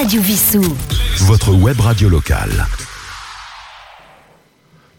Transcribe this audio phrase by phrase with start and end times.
[0.00, 0.62] Radio Vissou.
[1.26, 2.66] Votre web radio locale.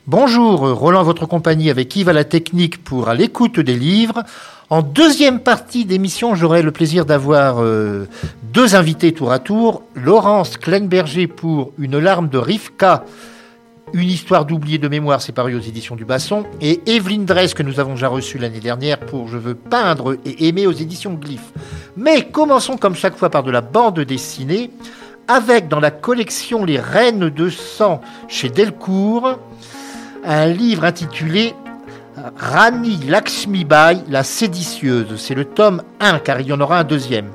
[0.05, 4.21] Bonjour, Roland, votre compagnie avec Yves à la technique pour à l'écoute des livres.
[4.69, 8.07] En deuxième partie d'émission, j'aurai le plaisir d'avoir euh,
[8.53, 9.81] deux invités tour à tour.
[9.95, 13.03] Laurence Kleinberger pour Une larme de Rivka,
[13.93, 16.45] une histoire d'oublié de mémoire, c'est paru aux éditions du Basson.
[16.61, 20.47] Et Evelyne Dress, que nous avons déjà reçue l'année dernière pour Je veux peindre et
[20.47, 21.51] aimer aux éditions Glyph.
[21.97, 24.71] Mais commençons comme chaque fois par de la bande dessinée,
[25.27, 29.39] avec dans la collection Les Reines de Sang chez Delcourt,
[30.23, 31.53] un livre intitulé
[32.37, 35.15] Rani Lakshmi Bai, la séditieuse.
[35.17, 37.31] C'est le tome 1, car il y en aura un deuxième.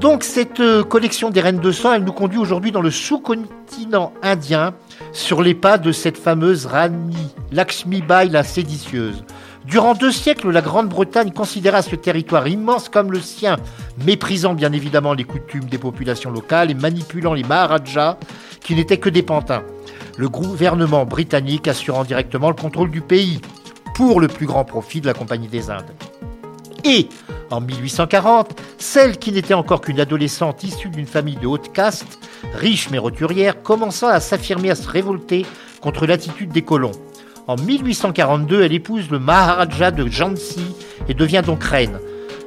[0.00, 4.12] Donc cette euh, collection des Reines de Sang, elle nous conduit aujourd'hui dans le sous-continent
[4.22, 4.72] indien,
[5.12, 7.16] sur les pas de cette fameuse Rani
[7.52, 9.24] Lakshmi Bai, la séditieuse.
[9.66, 13.56] Durant deux siècles, la Grande-Bretagne considéra ce territoire immense comme le sien,
[14.04, 18.16] méprisant bien évidemment les coutumes des populations locales et manipulant les Maharajas,
[18.60, 19.62] qui n'étaient que des pantins.
[20.16, 23.40] Le gouvernement britannique assurant directement le contrôle du pays,
[23.94, 25.92] pour le plus grand profit de la Compagnie des Indes.
[26.84, 27.08] Et,
[27.50, 32.18] en 1840, celle qui n'était encore qu'une adolescente issue d'une famille de haute caste,
[32.54, 35.44] riche mais roturière, commença à s'affirmer, à se révolter
[35.80, 36.92] contre l'attitude des colons.
[37.46, 40.64] En 1842, elle épouse le Maharaja de Jhansi
[41.08, 41.98] et devient donc reine.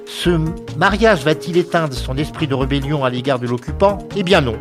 [0.05, 0.39] Ce
[0.77, 3.97] mariage va-t-il éteindre son esprit de rébellion à l'égard de l'occupant?
[4.15, 4.55] Eh bien non.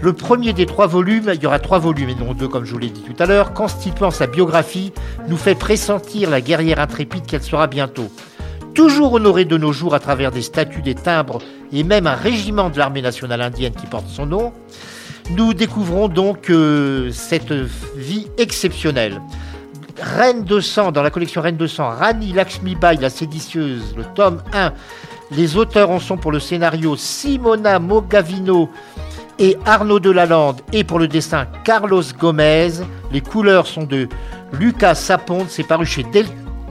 [0.00, 2.72] Le premier des trois volumes, il y aura trois volumes et non deux comme je
[2.72, 4.92] vous l'ai dit tout à l'heure, constituant sa biographie,
[5.28, 8.10] nous fait pressentir la guerrière intrépide qu'elle sera bientôt.
[8.76, 11.38] Toujours honorée de nos jours à travers des statues, des timbres
[11.72, 14.52] et même un régiment de l'armée nationale indienne qui porte son nom,
[15.30, 17.52] nous découvrons donc euh, cette
[17.96, 19.18] vie exceptionnelle.
[19.98, 24.04] Reine de sang, dans la collection Reine de sang, Rani Lakshmi Bai, la séditieuse, le
[24.14, 24.74] tome 1.
[25.30, 28.68] Les auteurs en sont pour le scénario Simona Mogavino
[29.38, 32.72] et Arnaud Delalande, et pour le dessin Carlos Gomez.
[33.10, 34.06] Les couleurs sont de
[34.52, 36.04] Lucas Saponde, c'est paru chez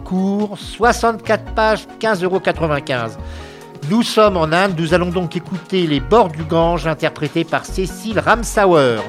[0.05, 2.41] Delcourt, 64 pages, 15,95 euros.
[3.89, 8.19] Nous sommes en Inde, nous allons donc écouter Les bords du Gange interprétés par Cécile
[8.19, 8.99] Ramsauer.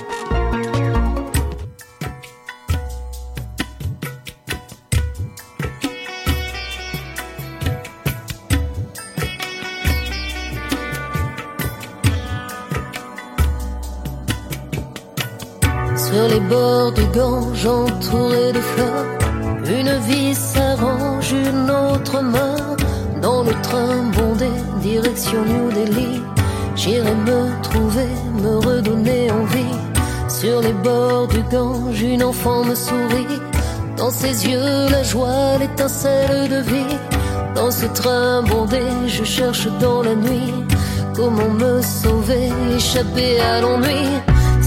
[15.96, 19.25] Sur les bords du Gange entouré de fleurs,
[19.68, 22.80] une vie s'arrange, une autre meurt.
[23.20, 24.50] Dans le train bondé,
[24.80, 26.22] direction New Delhi,
[26.76, 28.12] j'irai me trouver,
[28.42, 29.76] me redonner envie.
[30.28, 33.40] Sur les bords du Gange, une enfant me sourit.
[33.96, 36.96] Dans ses yeux, la joie, l'étincelle de vie.
[37.54, 40.52] Dans ce train bondé, je cherche dans la nuit
[41.16, 44.04] comment me sauver, échapper à l'ennui.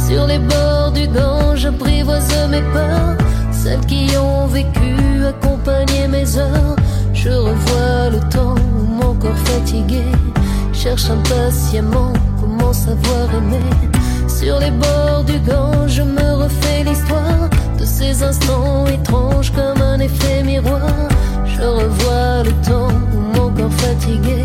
[0.08, 3.16] Sur les bords du Gange, j'apprivoise mes peurs,
[3.64, 4.96] celles qui ont vécu,
[5.28, 6.76] accompagné mes heures.
[7.14, 10.06] Je revois le temps où mon corps fatigué
[10.72, 13.70] cherche impatiemment comment savoir aimer.
[14.28, 20.00] Sur les bords du Gange, je me refais l'histoire de ces instants étranges comme un
[20.00, 20.96] effet miroir.
[21.46, 24.44] Je revois le temps où mon corps fatigué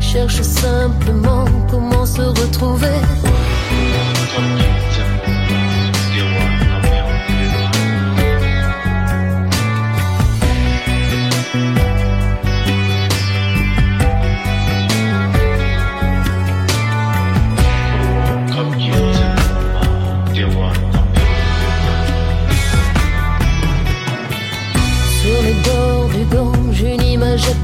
[0.00, 2.98] cherche simplement comment se retrouver.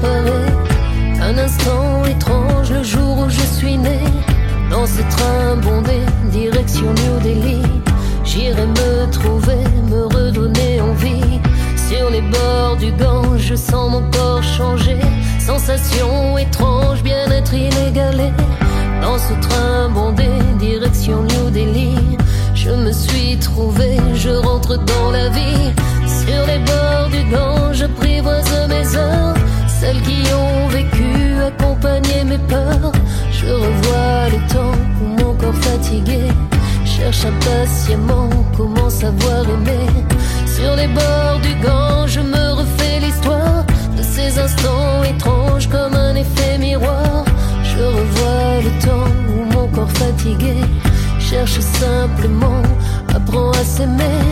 [0.03, 3.99] Un instant étrange, le jour où je suis né.
[4.69, 5.99] Dans ce train bondé,
[6.31, 7.61] direction New Delhi.
[8.23, 11.39] J'irai me trouver, me redonner envie.
[11.89, 14.99] Sur les bords du Gange, je sens mon corps changer.
[15.39, 18.31] Sensation étrange, bien-être inégalé.
[19.01, 20.29] Dans ce train bondé,
[20.59, 21.95] direction New Delhi.
[22.53, 25.73] Je me suis trouvé, je rentre dans la vie.
[26.07, 29.35] Sur les bords du Gange, j'apprivoise mes heures.
[29.85, 32.91] Celles qui ont vécu, accompagné mes peurs.
[33.31, 36.23] Je revois le temps où mon corps fatigué
[36.83, 39.87] cherche impatiemment comment savoir aimer.
[40.47, 43.63] Sur les bords du Gange, je me refais l'histoire
[43.95, 47.23] de ces instants étranges comme un effet miroir.
[47.63, 50.55] Je revois le temps où mon corps fatigué
[51.19, 52.63] cherche simplement,
[53.13, 54.23] apprend à s'aimer.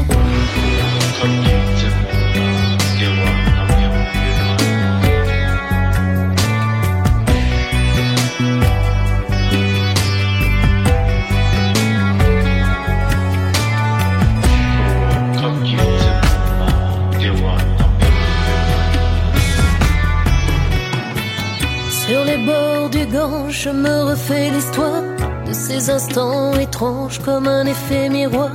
[23.63, 25.01] Je me refais l'histoire
[25.47, 28.51] de ces instants étranges comme un effet miroir.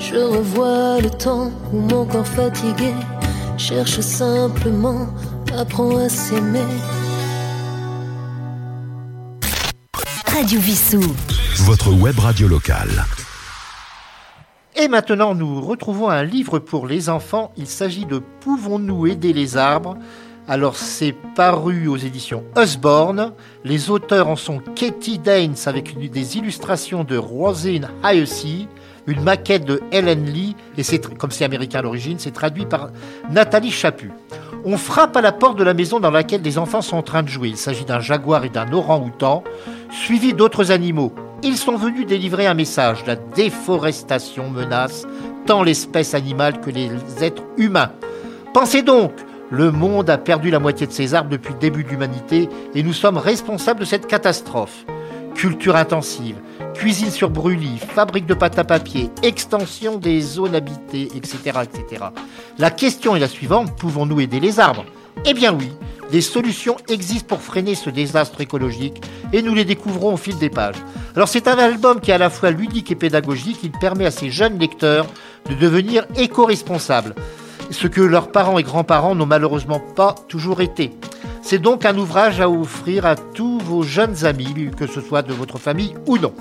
[0.00, 2.92] Je revois le temps où mon corps fatigué
[3.56, 5.06] cherche simplement,
[5.56, 6.66] apprend à s'aimer.
[10.26, 11.14] Radio Vissou.
[11.58, 13.04] Votre web radio locale.
[14.74, 17.52] Et maintenant, nous retrouvons un livre pour les enfants.
[17.56, 19.96] Il s'agit de Pouvons-nous aider les arbres?
[20.50, 23.32] Alors c'est paru aux éditions Usborne.
[23.62, 28.66] Les auteurs en sont Katie Daines avec des illustrations de Rosine Hayesi,
[29.06, 32.90] une maquette de Helen Lee, et c'est comme c'est américain à l'origine, c'est traduit par
[33.30, 34.10] Nathalie Chaput.
[34.64, 37.22] On frappe à la porte de la maison dans laquelle des enfants sont en train
[37.22, 37.50] de jouer.
[37.50, 39.44] Il s'agit d'un jaguar et d'un orang-outan,
[39.92, 41.14] suivis d'autres animaux.
[41.44, 43.04] Ils sont venus délivrer un message.
[43.06, 45.06] La déforestation menace
[45.46, 47.92] tant l'espèce animale que les êtres humains.
[48.52, 49.12] Pensez donc,
[49.50, 52.82] le monde a perdu la moitié de ses arbres depuis le début de l'humanité et
[52.82, 54.84] nous sommes responsables de cette catastrophe.
[55.34, 56.36] Culture intensive,
[56.74, 62.04] cuisine sur brûlis, fabrique de pâte à papier, extension des zones habitées, etc., etc.
[62.58, 64.84] La question est la suivante, pouvons-nous aider les arbres?
[65.24, 65.70] Eh bien oui,
[66.12, 70.50] des solutions existent pour freiner ce désastre écologique et nous les découvrons au fil des
[70.50, 70.76] pages.
[71.16, 74.10] Alors c'est un album qui est à la fois ludique et pédagogique, il permet à
[74.10, 75.06] ces jeunes lecteurs
[75.48, 77.14] de devenir éco-responsables
[77.70, 80.92] ce que leurs parents et grands-parents n'ont malheureusement pas toujours été.
[81.42, 85.32] C'est donc un ouvrage à offrir à tous vos jeunes amis, que ce soit de
[85.32, 86.32] votre famille ou non.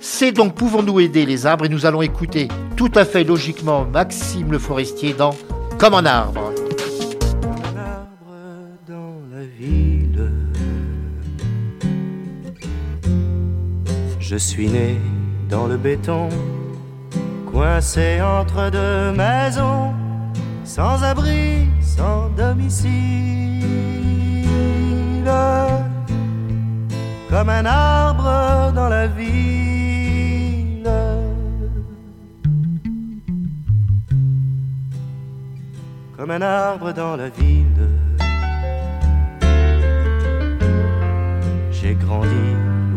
[0.00, 1.66] C'est donc Pouvons-nous aider les arbres?
[1.66, 5.34] Et nous allons écouter tout à fait logiquement Maxime le Forestier dans
[5.78, 6.52] Comme un arbre.
[14.20, 15.00] Je suis né
[15.48, 16.28] dans le béton,
[17.50, 19.92] coincé entre deux maisons
[20.70, 23.66] sans abri, sans domicile,
[27.28, 30.88] comme un arbre dans la ville.
[36.16, 37.88] Comme un arbre dans la ville.
[41.72, 42.46] J'ai grandi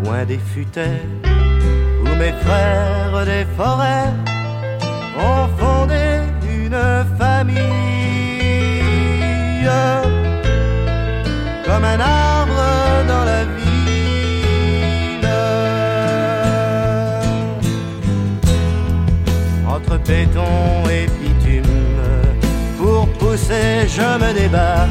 [0.03, 1.07] loin des futaies
[2.03, 4.13] où mes frères des forêts
[5.17, 6.32] ont fondé
[7.17, 7.63] famille
[11.65, 12.63] comme un arbre
[13.07, 15.27] dans la ville.
[19.67, 21.63] Entre béton et bitume,
[22.77, 24.87] pour pousser, je me débat,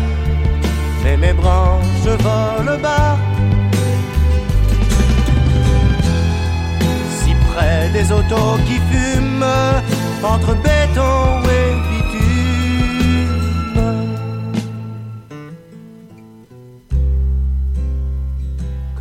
[1.04, 3.16] mais mes branches volent bas.
[7.18, 9.44] Si près des autos qui fument,
[10.22, 11.41] entre béton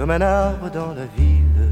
[0.01, 1.69] Comme un arbre dans la ville,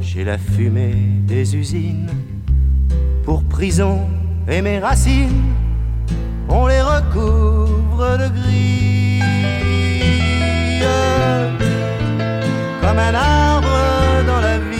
[0.00, 0.96] j'ai la fumée
[1.28, 2.10] des usines
[3.24, 4.00] pour prison
[4.48, 5.54] et mes racines,
[6.48, 9.20] on les recouvre de gris.
[12.80, 13.78] Comme un arbre
[14.26, 14.78] dans la ville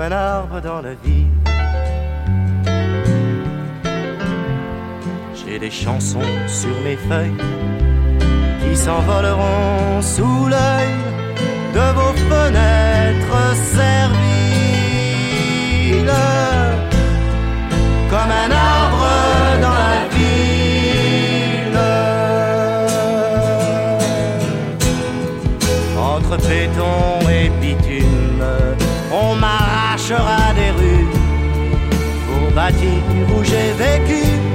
[0.00, 1.37] un arbre dans la ville.
[5.60, 7.34] Des chansons sur mes feuilles
[8.62, 10.94] qui s'envoleront sous l'œil
[11.74, 14.14] de vos fenêtres serviles.
[18.08, 19.08] Comme un arbre
[19.60, 21.80] dans la ville.
[25.98, 28.44] Entre béton et bitume,
[29.12, 29.96] on m'a
[30.54, 31.08] des rues
[32.28, 33.02] pour bâtir
[33.36, 34.47] où j'ai vécu.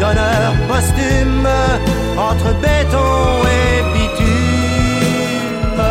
[0.00, 1.48] D'honneur posthumes
[2.28, 3.12] entre béton
[3.58, 5.82] et bitume.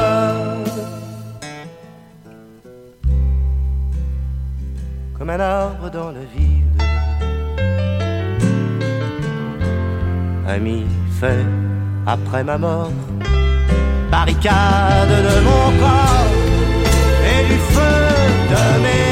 [5.17, 6.63] Comme un arbre dans la ville.
[10.47, 10.85] Ami
[11.19, 11.45] fait
[12.05, 12.91] après ma mort
[14.11, 16.31] barricade de mon corps
[17.31, 17.97] et du feu
[18.53, 19.04] de mes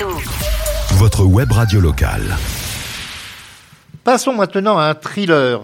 [0.00, 2.36] Votre web radio locale.
[4.04, 5.60] Passons maintenant à un thriller.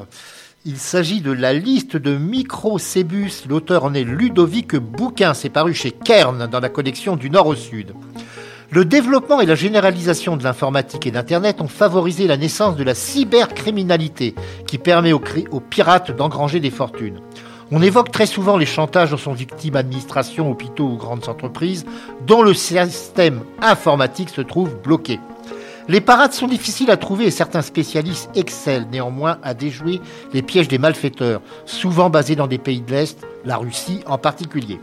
[0.64, 3.44] Il s'agit de la liste de Microcébus.
[3.48, 5.34] L'auteur en est Ludovic Bouquin.
[5.34, 7.92] C'est paru chez Kern dans la collection du Nord au Sud.
[8.70, 12.96] Le développement et la généralisation de l'informatique et d'Internet ont favorisé la naissance de la
[12.96, 14.34] cybercriminalité
[14.66, 15.20] qui permet aux,
[15.60, 17.20] pirates d'engranger des fortunes.
[17.70, 21.86] On évoque très souvent les chantages dont sont victimes administrations, hôpitaux ou grandes entreprises
[22.26, 25.18] dont le système informatique se trouve bloqué.
[25.88, 30.00] Les parades sont difficiles à trouver et certains spécialistes excellent néanmoins à déjouer
[30.32, 34.80] les pièges des malfaiteurs, souvent basés dans des pays de l'Est, la Russie en particulier.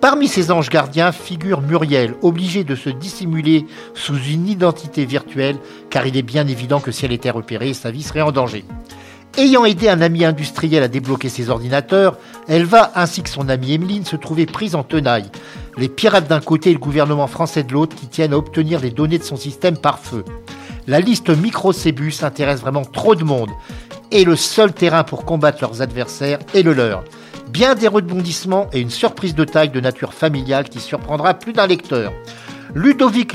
[0.00, 5.56] Parmi ces anges gardiens figure Muriel, obligée de se dissimuler sous une identité virtuelle,
[5.90, 8.64] car il est bien évident que si elle était repérée, sa vie serait en danger.
[9.38, 12.18] Ayant aidé un ami industriel à débloquer ses ordinateurs,
[12.48, 15.30] elle va, ainsi que son amie Emeline, se trouver prise en tenaille.
[15.76, 18.90] Les pirates d'un côté et le gouvernement français de l'autre qui tiennent à obtenir les
[18.90, 20.24] données de son système par feu.
[20.88, 23.50] La liste Microcébus intéresse vraiment trop de monde,
[24.10, 27.04] et le seul terrain pour combattre leurs adversaires est le leur
[27.48, 31.66] bien des rebondissements et une surprise de taille de nature familiale qui surprendra plus d'un
[31.66, 32.12] lecteur.
[32.74, 33.34] Ludovic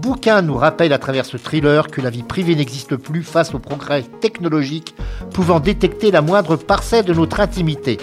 [0.00, 3.58] Bouquin nous rappelle à travers ce thriller que la vie privée n'existe plus face aux
[3.58, 4.94] progrès technologiques
[5.32, 7.98] pouvant détecter la moindre parcelle de notre intimité.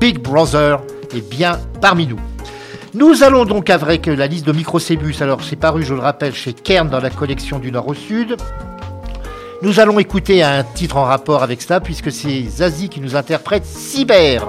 [0.00, 0.80] Big Brother
[1.14, 2.20] est bien parmi nous.
[2.94, 5.16] Nous allons donc avec la liste de Microcébus.
[5.20, 8.36] Alors c'est paru, je le rappelle, chez Kern dans la collection du Nord au Sud.
[9.62, 13.66] Nous allons écouter un titre en rapport avec cela puisque c'est Zazie qui nous interprète
[13.66, 14.46] Cyber.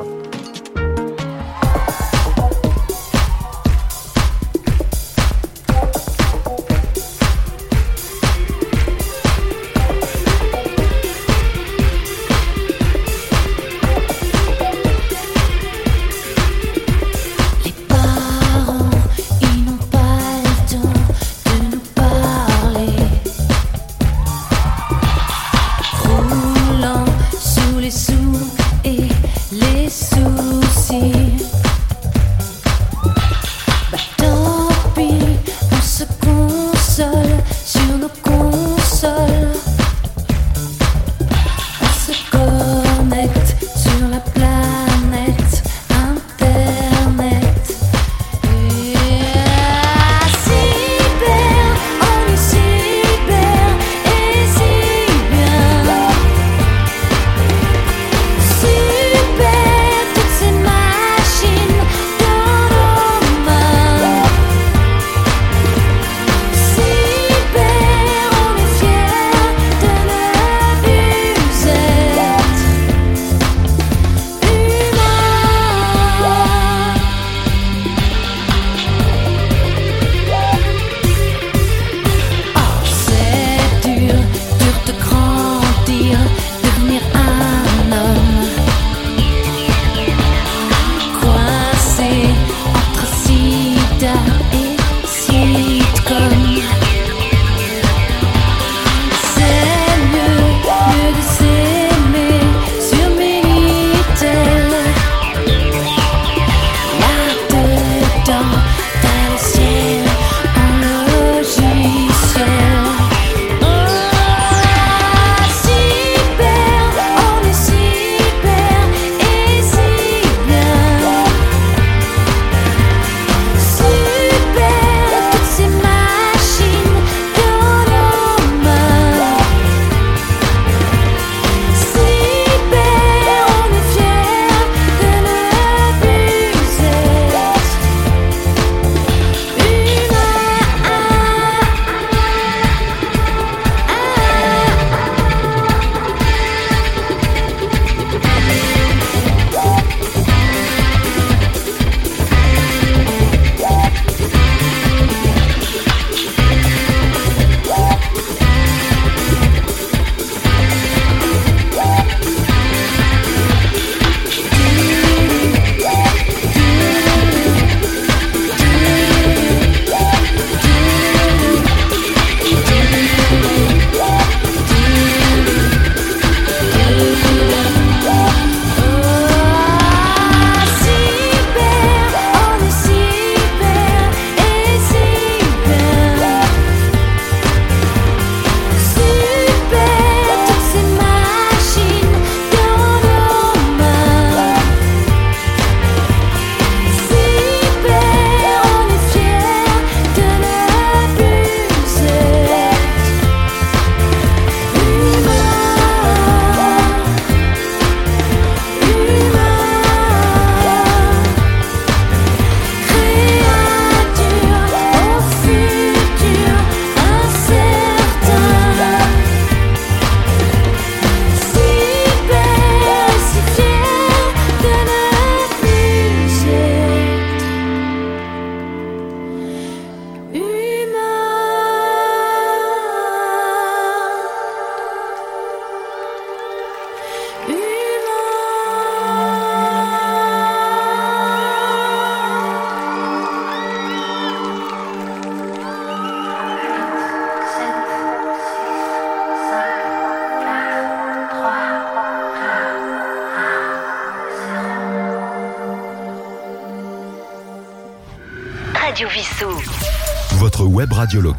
[261.08, 261.34] Radio.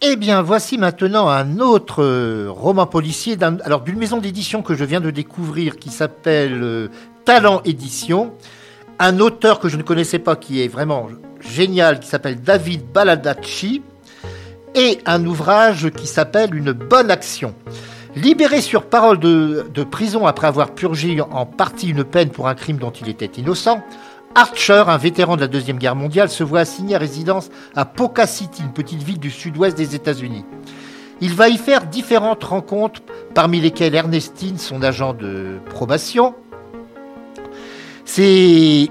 [0.00, 4.84] Eh bien, voici maintenant un autre euh, roman policier, alors d'une maison d'édition que je
[4.84, 6.88] viens de découvrir qui s'appelle euh,
[7.26, 8.32] Talent Édition.
[8.98, 11.08] Un auteur que je ne connaissais pas qui est vraiment
[11.40, 13.82] génial, qui s'appelle David Baladacci.
[14.74, 17.54] Et un ouvrage qui s'appelle Une bonne action.
[18.14, 22.78] Libéré sur parole de, prison après avoir purgé en partie une peine pour un crime
[22.78, 23.82] dont il était innocent,
[24.38, 28.26] Archer, un vétéran de la Deuxième Guerre mondiale, se voit assigné à résidence à Poca
[28.26, 30.44] City, une petite ville du sud-ouest des États-Unis.
[31.22, 33.00] Il va y faire différentes rencontres,
[33.32, 36.34] parmi lesquelles Ernestine, son agent de probation.
[38.18, 38.90] Il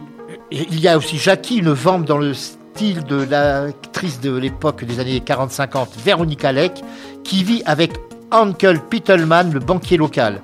[0.52, 5.20] y a aussi Jackie, une vente dans le style de l'actrice de l'époque des années
[5.20, 6.82] 40-50, Véronica Leck,
[7.24, 7.92] qui vit avec
[8.32, 10.42] Uncle Pittelman, le banquier local,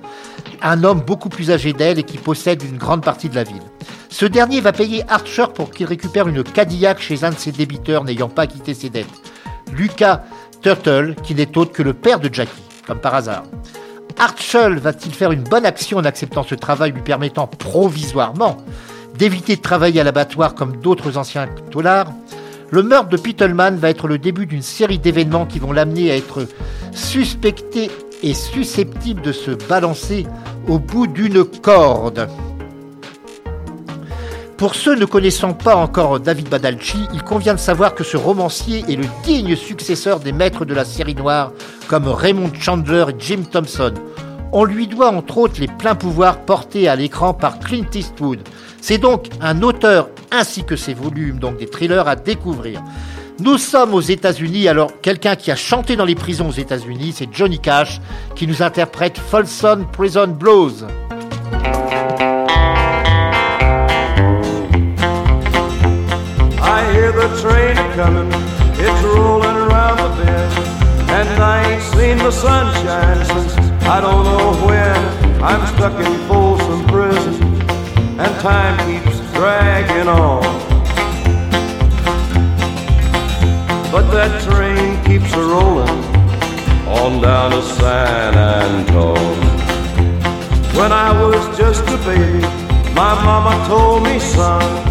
[0.62, 3.64] un homme beaucoup plus âgé d'elle et qui possède une grande partie de la ville.
[4.10, 8.04] Ce dernier va payer Archer pour qu'il récupère une Cadillac chez un de ses débiteurs
[8.04, 9.08] n'ayant pas quitté ses dettes.
[9.74, 10.24] Lucas
[10.62, 13.44] Turtle, qui n'est autre que le père de Jackie, comme par hasard.
[14.20, 18.58] Archer va-t-il faire une bonne action en acceptant ce travail lui permettant provisoirement
[19.18, 22.12] d'éviter de travailler à l'abattoir comme d'autres anciens taulards
[22.70, 26.16] Le meurtre de Pittelman va être le début d'une série d'événements qui vont l'amener à
[26.16, 26.48] être
[26.94, 27.90] suspecté
[28.24, 30.28] et susceptible de se balancer
[30.68, 32.28] au bout d'une corde.
[34.62, 38.86] Pour ceux ne connaissant pas encore David Badalci, il convient de savoir que ce romancier
[38.88, 41.52] est le digne successeur des maîtres de la série noire
[41.88, 43.96] comme Raymond Chandler et Jim Thompson.
[44.52, 48.48] On lui doit entre autres les pleins pouvoirs portés à l'écran par Clint Eastwood.
[48.82, 52.84] C'est donc un auteur ainsi que ses volumes, donc des thrillers à découvrir.
[53.40, 57.34] Nous sommes aux États-Unis, alors quelqu'un qui a chanté dans les prisons aux États-Unis, c'est
[57.34, 58.00] Johnny Cash,
[58.36, 60.86] qui nous interprète Folsom Prison Blues.
[67.22, 68.32] The train a comin',
[68.82, 70.54] it's rollin' around the bend.
[71.12, 73.54] And I ain't seen the sunshine since
[73.86, 75.44] I don't know when.
[75.44, 77.36] I'm stuck in Folsom Prison,
[78.20, 80.42] and time keeps dragging on.
[83.92, 86.04] But that train keeps a rollin'
[86.88, 89.38] on down to San Antone.
[90.76, 92.42] When I was just a baby,
[92.96, 94.91] my mama told me, son.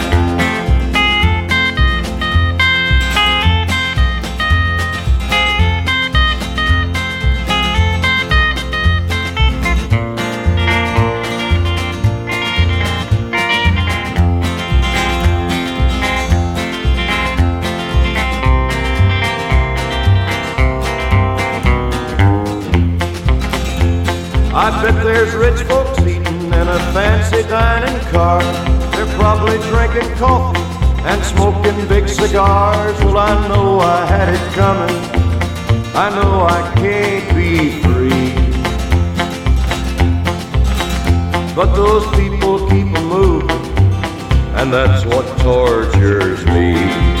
[29.91, 30.59] Drinking coffee
[31.03, 32.97] and smoking big cigars.
[33.03, 34.95] Well, I know I had it coming.
[35.93, 38.31] I know I can't be free.
[41.53, 43.49] But those people keep moving,
[44.55, 47.20] and that's what tortures me.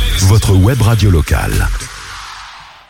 [0.31, 1.67] Votre web radio locale.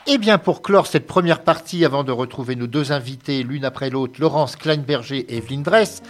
[0.05, 3.65] Et eh bien, pour clore cette première partie, avant de retrouver nos deux invités l'une
[3.65, 6.03] après l'autre, Laurence Kleinberger et Evelyne Dress,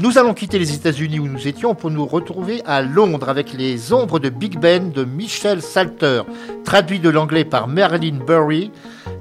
[0.00, 3.92] nous allons quitter les États-Unis où nous étions pour nous retrouver à Londres avec les
[3.92, 6.22] ombres de Big Ben de Michel Salter,
[6.64, 8.72] traduit de l'anglais par Marilyn Burry,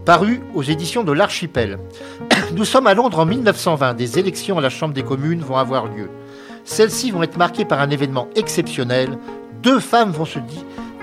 [0.03, 1.77] paru aux éditions de l'Archipel.
[2.55, 3.93] Nous sommes à Londres en 1920.
[3.93, 6.09] Des élections à la Chambre des communes vont avoir lieu.
[6.65, 9.19] Celles-ci vont être marquées par un événement exceptionnel,
[9.61, 10.39] deux femmes vont se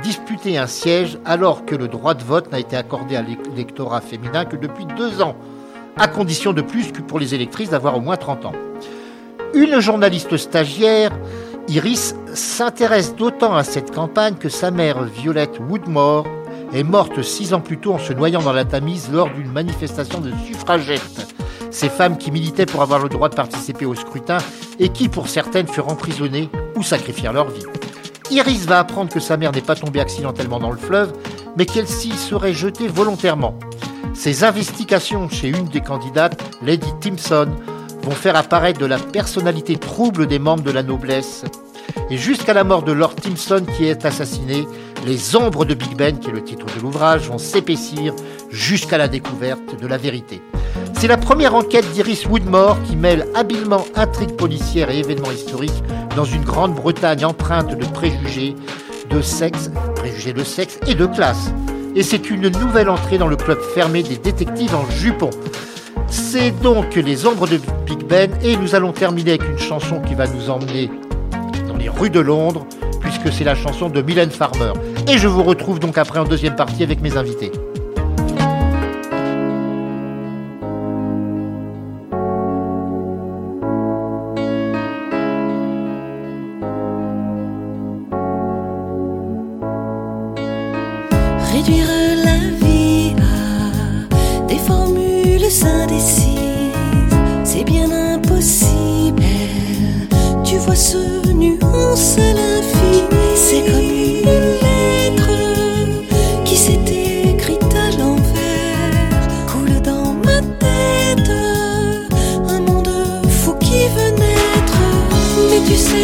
[0.02, 4.44] disputer un siège alors que le droit de vote n'a été accordé à l'électorat féminin
[4.44, 5.36] que depuis deux ans,
[5.96, 8.52] à condition de plus que pour les électrices d'avoir au moins 30 ans.
[9.54, 11.10] Une journaliste stagiaire,
[11.68, 16.26] Iris, s'intéresse d'autant à cette campagne que sa mère, Violette Woodmore,
[16.72, 20.20] est morte six ans plus tôt en se noyant dans la Tamise lors d'une manifestation
[20.20, 21.34] de suffragettes.
[21.70, 24.38] Ces femmes qui militaient pour avoir le droit de participer au scrutin
[24.78, 27.64] et qui, pour certaines, furent emprisonnées ou sacrifièrent leur vie.
[28.30, 31.12] Iris va apprendre que sa mère n'est pas tombée accidentellement dans le fleuve,
[31.56, 33.58] mais qu'elle s'y serait jetée volontairement.
[34.14, 37.48] Ses investigations chez une des candidates, Lady Timpson,
[38.02, 41.44] vont faire apparaître de la personnalité trouble des membres de la noblesse.
[42.10, 44.66] Et jusqu'à la mort de Lord Timpson qui est assassiné,
[45.06, 48.14] les ombres de Big Ben, qui est le titre de l'ouvrage, vont s'épaissir
[48.50, 50.42] jusqu'à la découverte de la vérité.
[51.00, 55.84] C'est la première enquête d'Iris Woodmore qui mêle habilement intrigues policières et événements historiques
[56.16, 58.56] dans une Grande-Bretagne empreinte de préjugés
[59.08, 61.52] de sexe, préjugés de sexe et de classe.
[61.94, 65.30] Et c'est une nouvelle entrée dans le club fermé des détectives en jupon.
[66.08, 70.16] C'est donc les ombres de Big Ben et nous allons terminer avec une chanson qui
[70.16, 70.90] va nous emmener
[71.68, 72.66] dans les rues de Londres
[73.00, 74.72] puisque c'est la chanson de Mylène Farmer.
[75.06, 77.52] Et je vous retrouve donc après en deuxième partie avec mes invités.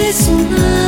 [0.05, 0.84] impressionar.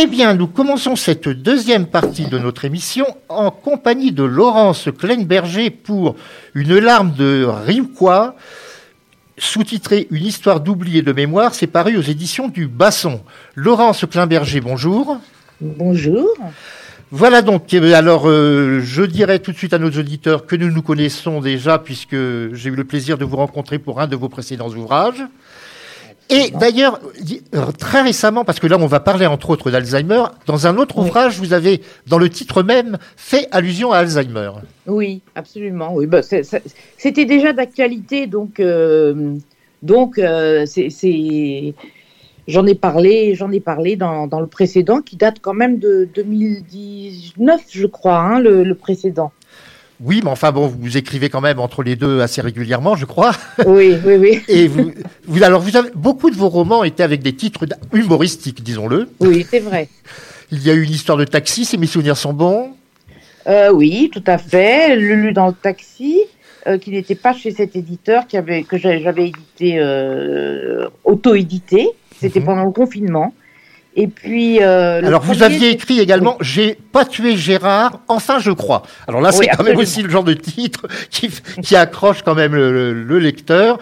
[0.00, 5.70] Eh bien, nous commençons cette deuxième partie de notre émission en compagnie de Laurence Kleinberger
[5.70, 6.14] pour
[6.54, 8.36] Une larme de Riuquois,
[9.38, 11.52] sous-titré Une histoire d'oubli et de mémoire.
[11.52, 13.22] C'est paru aux éditions du Basson.
[13.56, 15.18] Laurence Kleinberger, bonjour.
[15.60, 16.28] Bonjour.
[17.10, 20.70] Voilà donc, eh alors euh, je dirais tout de suite à nos auditeurs que nous
[20.70, 22.14] nous connaissons déjà puisque
[22.52, 25.24] j'ai eu le plaisir de vous rencontrer pour un de vos précédents ouvrages.
[26.30, 27.00] Et d'ailleurs,
[27.54, 30.98] euh, très récemment, parce que là on va parler entre autres d'Alzheimer, dans un autre
[30.98, 34.50] ouvrage, vous avez, dans le titre même, fait allusion à Alzheimer.
[34.86, 35.94] Oui, absolument.
[35.94, 39.36] Oui, bah, c'était déjà d'actualité, donc, euh,
[39.82, 40.20] donc
[40.66, 41.74] c'est
[42.48, 46.08] J'en ai parlé, j'en ai parlé dans, dans, le précédent qui date quand même de
[46.14, 49.32] 2019, je crois, hein, le, le, précédent.
[50.00, 53.32] Oui, mais enfin bon, vous écrivez quand même entre les deux assez régulièrement, je crois.
[53.66, 54.40] Oui, oui, oui.
[54.48, 54.92] Et vous,
[55.26, 59.08] vous alors vous avez beaucoup de vos romans étaient avec des titres humoristiques, disons-le.
[59.20, 59.88] Oui, c'est vrai.
[60.52, 62.70] Il y a eu une histoire de taxi, si mes souvenirs sont bons.
[63.48, 64.96] Euh, oui, tout à fait.
[64.96, 66.22] Le lu dans le taxi.
[66.66, 71.88] Euh, qui n'était pas chez cet éditeur qui avait, que j'avais édité, euh, auto-édité.
[72.20, 72.46] C'était mhm.
[72.46, 73.32] pendant le confinement.
[73.96, 74.62] Et puis.
[74.62, 78.82] Euh, Alors, vous aviez écrit également J'ai pas tué Gérard, enfin je crois.
[79.06, 81.30] Alors là, c'est quand même aussi le genre de titre qui,
[81.62, 83.78] qui accroche quand même le, lecteur.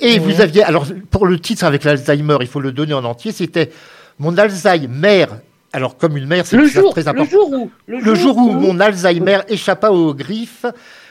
[0.00, 0.64] Et vous aviez.
[0.64, 3.70] Alors, pour le titre avec l'Alzheimer, il faut le donner en entier, c'était
[4.18, 5.26] Mon Alzheimer.
[5.72, 7.22] Alors, comme une mère, c'est très important.
[7.22, 7.70] Le jour où.
[7.86, 10.66] Le, jour, où, mon Alzheimer échappa aux griffes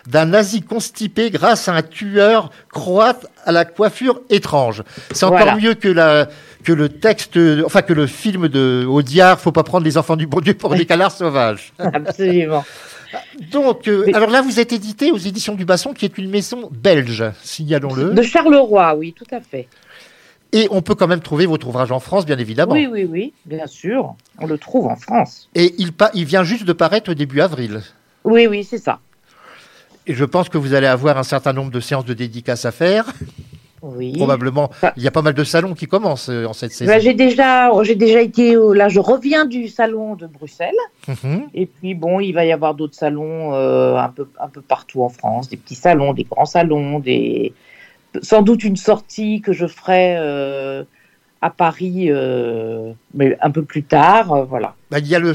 [0.07, 4.83] d'un nazi constipé grâce à un tueur croate à la coiffure étrange.
[5.11, 6.27] C'est encore mieux que la
[6.63, 10.27] que le texte, enfin que le film de Audiard, faut pas prendre les enfants du
[10.27, 11.73] bon Dieu pour des canards sauvages.
[11.79, 12.65] Absolument.
[13.51, 16.69] Donc, euh, alors là, vous êtes édité aux éditions du Basson, qui est une maison
[16.71, 18.13] belge, signalons-le.
[18.13, 19.67] De Charleroi, oui, tout à fait.
[20.51, 22.73] Et on peut quand même trouver votre ouvrage en France, bien évidemment.
[22.73, 24.15] Oui, oui, oui, bien sûr.
[24.39, 25.47] On le trouve en France.
[25.53, 27.81] Et il, il vient juste de paraître au début avril.
[28.23, 28.99] Oui, oui, c'est ça.
[30.09, 32.71] Et je pense que vous allez avoir un certain nombre de séances de dédicaces à
[32.71, 33.05] faire.
[33.83, 34.13] Oui.
[34.13, 34.71] Probablement.
[34.97, 36.91] Il y a pas mal de salons qui commencent euh, en cette saison.
[36.91, 38.89] Ben, j'ai déjà, j'ai déjà été là.
[38.89, 40.73] Je reviens du salon de Bruxelles.
[41.07, 41.43] Mhm.
[41.53, 45.03] Et puis bon, il va y avoir d'autres salons euh, un peu, un peu partout
[45.03, 47.53] en France, des petits salons, des grands salons, des
[48.23, 50.83] sans doute une sortie que je ferai euh,
[51.41, 54.75] à Paris, euh, mais un peu plus tard, euh, voilà.
[54.91, 55.33] Bah, il y a le,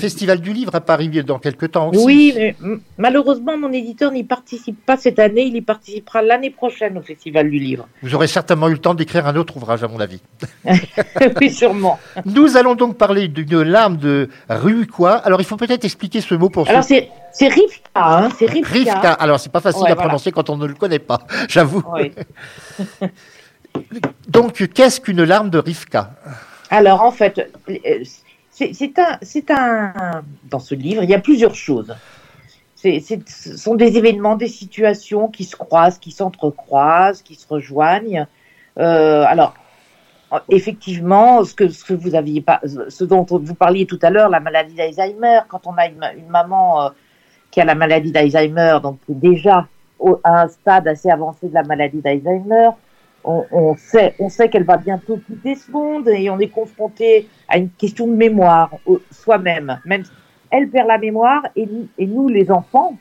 [0.00, 2.04] Festival du Livre à Paris dans quelques temps aussi.
[2.04, 2.56] Oui, mais
[2.98, 7.50] malheureusement, mon éditeur n'y participe pas cette année, il y participera l'année prochaine au Festival
[7.50, 7.86] du Livre.
[8.02, 10.22] Vous aurez certainement eu le temps d'écrire un autre ouvrage, à mon avis.
[11.40, 11.98] oui, sûrement.
[12.24, 14.28] Nous allons donc parler d'une larme de
[14.90, 17.10] quoi Alors, il faut peut-être expliquer ce mot pour Alors, c'est
[17.48, 19.12] Rivka, hein, c'est Rivka.
[19.12, 21.82] Alors, c'est pas facile à prononcer quand on ne le connaît pas, j'avoue.
[21.92, 22.12] Oui.
[24.28, 26.10] Donc, qu'est-ce qu'une larme de Rivka?
[26.70, 27.52] Alors, en fait,
[28.50, 30.22] c'est un, un.
[30.50, 31.94] Dans ce livre, il y a plusieurs choses.
[32.76, 38.26] ce sont des événements, des situations qui se croisent, qui s'entrecroisent, qui se rejoignent.
[38.78, 39.54] Euh, alors,
[40.48, 44.28] effectivement, ce que, ce que vous aviez pas, ce dont vous parliez tout à l'heure,
[44.28, 46.88] la maladie d'Alzheimer, quand on a une, maman euh,
[47.50, 49.68] qui a la maladie d'Alzheimer, donc déjà
[50.24, 52.70] à un stade assez avancé de la maladie d'Alzheimer,
[53.24, 57.58] on, sait, on sait qu'elle va bientôt quitter ce monde et on est confronté à
[57.58, 58.70] une question de mémoire
[59.10, 59.80] soi-même.
[59.84, 60.04] Même
[60.50, 62.96] elle perd la mémoire et, et nous, les enfants,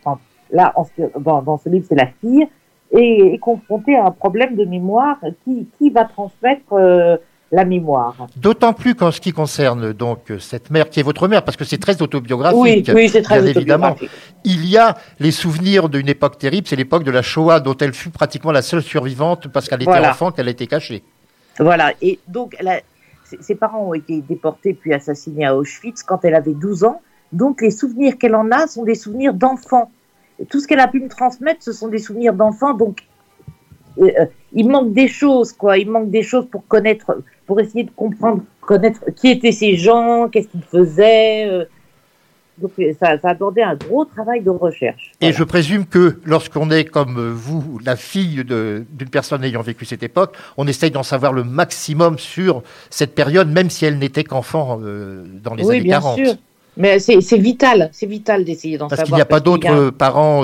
[0.50, 0.74] là,
[1.20, 2.48] dans, ce livre, c'est la fille,
[2.92, 7.18] est, est confrontée à un problème de mémoire qui, qui va transmettre euh,
[7.54, 8.16] la mémoire.
[8.36, 11.64] D'autant plus qu'en ce qui concerne donc cette mère qui est votre mère, parce que
[11.64, 12.60] c'est très autobiographique.
[12.60, 13.96] Oui, oui c'est très évidemment.
[14.44, 17.94] Il y a les souvenirs d'une époque terrible, c'est l'époque de la Shoah, dont elle
[17.94, 21.04] fut pratiquement la seule survivante parce qu'elle était enfant, qu'elle était cachée.
[21.60, 22.58] Voilà, et donc
[23.40, 27.02] ses parents ont été déportés puis assassinés à Auschwitz quand elle avait 12 ans.
[27.32, 29.92] Donc les souvenirs qu'elle en a sont des souvenirs d'enfant.
[30.50, 32.74] Tout ce qu'elle a pu me transmettre, ce sont des souvenirs d'enfant.
[32.74, 33.04] Donc
[34.00, 35.78] euh, euh, il manque des choses, quoi.
[35.78, 40.30] Il manque des choses pour connaître, pour essayer de comprendre, connaître qui étaient ces gens,
[40.30, 41.48] qu'est-ce qu'ils faisaient.
[41.50, 41.66] Euh.
[42.60, 45.12] Donc ça, ça, a demandé un gros travail de recherche.
[45.22, 50.04] Et je présume que lorsqu'on est comme vous, la fille d'une personne ayant vécu cette
[50.04, 54.78] époque, on essaye d'en savoir le maximum sur cette période, même si elle n'était qu'enfant
[54.78, 56.36] dans les oui, années bien Sûr.
[56.78, 58.98] Mais c'est vital, c'est vital d'essayer d'en savoir.
[58.98, 60.44] Parce qu'il n'y a pas d'autres parents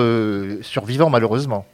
[0.62, 1.66] survivants, malheureusement.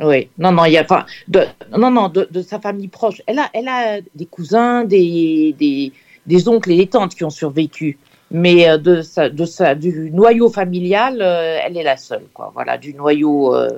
[0.00, 1.40] Oui, non, non, il y a pas de,
[1.76, 3.20] non, non, de, sa famille proche.
[3.26, 5.92] Elle a, elle a des cousins, des, des,
[6.26, 7.98] des oncles et des tantes qui ont survécu,
[8.30, 12.52] mais euh, de sa, de sa, du noyau familial, euh, elle est la seule, quoi.
[12.54, 13.68] Voilà, du noyau euh,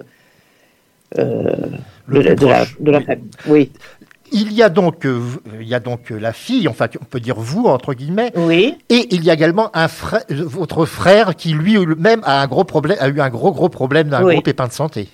[1.16, 2.34] de, la,
[2.78, 3.30] de, la, famille.
[3.46, 3.72] Oui.
[4.30, 5.20] il y a donc, euh,
[5.58, 8.76] il y a donc la fille, enfin on peut dire vous entre guillemets, Oui.
[8.90, 12.98] et il y a également un frère, votre frère qui lui-même a un gros problème,
[13.00, 14.34] a eu un gros gros problème d'un Oui.
[14.34, 15.08] gros pépin de santé.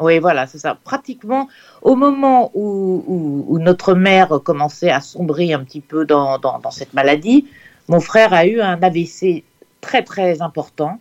[0.00, 0.76] Oui, voilà, c'est ça.
[0.82, 1.48] Pratiquement
[1.82, 7.46] au moment où, notre mère commençait à sombrer un petit peu dans, cette maladie,
[7.88, 9.44] mon frère a eu un AVC
[9.80, 11.00] très très important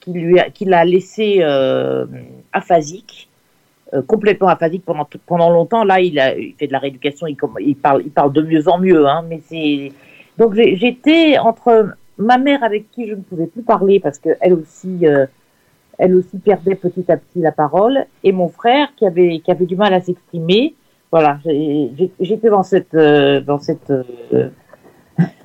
[0.00, 2.06] qui lui qui l'a laissé euh,
[2.52, 3.28] aphasique,
[3.92, 5.84] euh, complètement aphasique pendant pendant longtemps.
[5.84, 7.36] Là, il fait de la rééducation, il,
[7.76, 9.24] parle il parle de mieux en mieux, hein,
[10.38, 14.54] donc j'étais entre ma mère avec qui je ne pouvais plus parler parce que elle
[14.54, 15.26] aussi euh,
[15.98, 19.66] elle aussi perdait petit à petit la parole, et mon frère qui avait, qui avait
[19.66, 20.74] du mal à s'exprimer.
[21.10, 21.38] Voilà,
[22.20, 24.50] j'étais dans cette, euh, dans cette, euh,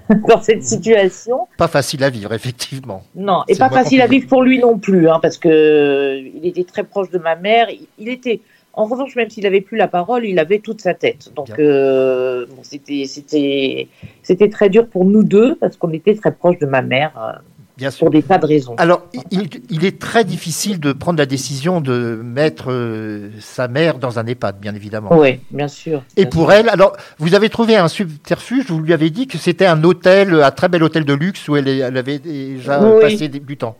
[0.27, 1.47] dans cette situation.
[1.57, 3.03] Pas facile à vivre, effectivement.
[3.15, 6.45] Non, et pas facile à vivre pour lui non plus, hein, parce que euh, il
[6.45, 7.69] était très proche de ma mère.
[7.69, 8.41] Il, il était,
[8.73, 11.31] en revanche, même s'il avait plus la parole, il avait toute sa tête.
[11.35, 13.87] Donc, euh, bon, c'était, c'était,
[14.23, 17.39] c'était très dur pour nous deux parce qu'on était très proches de ma mère euh,
[17.77, 18.05] Bien sûr.
[18.05, 18.75] pour des tas de raisons.
[18.77, 23.97] Alors, il, il est très difficile de prendre la décision de mettre euh, sa mère
[23.97, 25.09] dans un EHPAD, bien évidemment.
[25.11, 26.03] Oui, bien sûr.
[26.15, 26.51] Et bien pour sûr.
[26.51, 30.41] elle, alors, vous avez trouvé un subterfuge, vous lui avez dit que c'était un hôtel,
[30.43, 33.01] un très bel hôtel de luxe où elle, avait déjà Oui.
[33.01, 33.75] passé du temps.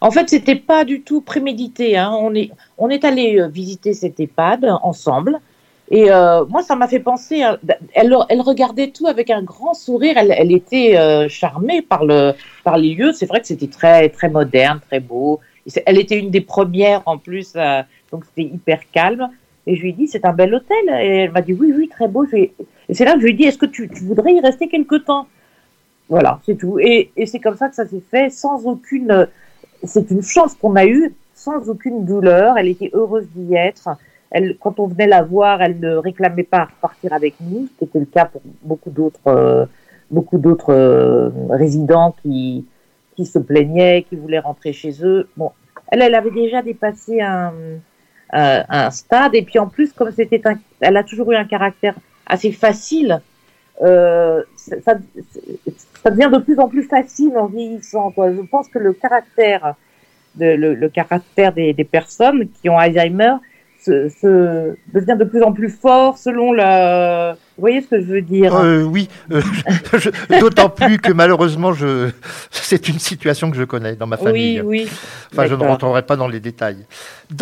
[0.00, 1.96] En fait, c'était pas du tout prémédité.
[1.96, 2.10] Hein.
[2.12, 5.38] On est, on est allé euh, visiter cet EHPAD ensemble.
[5.90, 7.42] Et euh, moi, ça m'a fait penser.
[7.42, 7.58] à-
[7.94, 10.16] elle, regardait tout avec un grand sourire.
[10.16, 12.32] Elle, était euh, charmée par le,
[12.64, 13.12] par les lieux.
[13.12, 15.40] C'est vrai que c'était très, très moderne, très beau.
[15.86, 19.28] Elle était une des premières en plus, euh, donc c'était hyper calme.
[19.66, 20.76] Et je lui ai dit, c'est un bel hôtel.
[20.88, 22.24] Et elle m'a dit, oui, oui, très beau.
[22.32, 22.52] Et
[22.90, 25.26] c'est là que je lui ai dit, est-ce que tu, voudrais y rester quelque temps?
[26.08, 26.78] Voilà, c'est tout.
[26.78, 29.28] Et c'est comme ça que ça s'est fait, sans aucune
[29.84, 32.58] c'est une chance qu'on a eue sans aucune douleur.
[32.58, 33.88] Elle était heureuse d'y être.
[34.30, 37.78] Elle, quand on venait la voir, elle ne réclamait pas à repartir avec nous, ce
[37.78, 39.66] qui était le cas pour beaucoup d'autres, euh,
[40.10, 42.66] beaucoup d'autres euh, résidents qui,
[43.16, 45.28] qui se plaignaient, qui voulaient rentrer chez eux.
[45.36, 45.52] Bon,
[45.90, 47.52] elle, elle avait déjà dépassé un,
[48.32, 51.46] un, un stade, et puis en plus, comme c'était un, elle a toujours eu un
[51.46, 51.94] caractère
[52.26, 53.20] assez facile.
[53.80, 54.94] Euh, ça, ça,
[56.02, 58.10] ça devient de plus en plus facile en vieillissant.
[58.10, 58.32] Quoi.
[58.32, 59.74] Je pense que le caractère,
[60.34, 63.34] de, le, le caractère des, des personnes qui ont Alzheimer
[63.88, 67.36] se, se devient de plus en plus fort selon la.
[67.56, 69.40] Vous voyez ce que je veux dire Euh, oui, euh,
[70.40, 72.10] d'autant plus que malheureusement, je,
[72.50, 74.60] c'est une situation que je connais dans ma famille.
[74.60, 74.90] Oui, oui.
[75.32, 76.86] Enfin, je ne rentrerai pas dans les détails.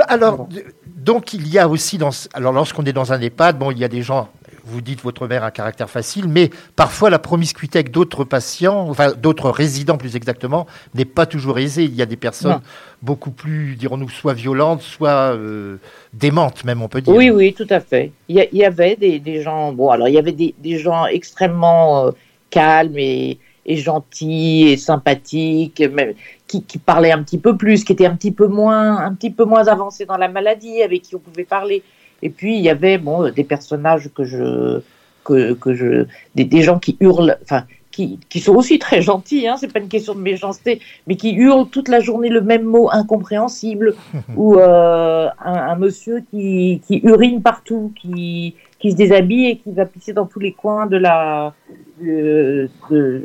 [0.08, 0.48] Alors,
[0.96, 3.84] donc il y a aussi dans, alors lorsqu'on est dans un EHPAD, bon, il y
[3.84, 4.28] a des gens.
[4.68, 8.88] Vous dites votre mère a un caractère facile, mais parfois la promiscuité avec d'autres patients,
[8.88, 11.84] enfin d'autres résidents plus exactement, n'est pas toujours aisée.
[11.84, 12.60] Il y a des personnes Non.
[13.00, 15.76] beaucoup plus, dirons-nous, soit violentes, soit euh,
[16.12, 17.14] démentes même, on peut dire.
[17.14, 18.10] Oui, oui, tout à fait.
[18.28, 22.06] Il y, avait des, des gens, bon, alors il y avait des, des gens extrêmement
[22.06, 22.10] euh,
[22.50, 26.14] calmes et, et gentils et sympathiques, même,
[26.48, 29.30] qui, qui parlaient un petit peu plus, qui étaient un petit peu moins, un petit
[29.30, 31.82] peu moins avancés dans la maladie, avec qui on pouvait parler.
[32.22, 34.80] Et puis il y avait bon des personnages que je,
[35.24, 37.64] que, que je, des, des gens qui hurlent, enfin.
[37.92, 41.32] Qui, qui sont aussi très gentils, hein, c'est pas une question de méchanceté, mais qui
[41.32, 43.94] hurlent toute la journée le même mot incompréhensible,
[44.36, 49.72] ou euh, un, un monsieur qui, qui urine partout, qui, qui se déshabille et qui
[49.72, 51.54] va pisser dans tous les coins de la
[52.02, 53.22] de, de,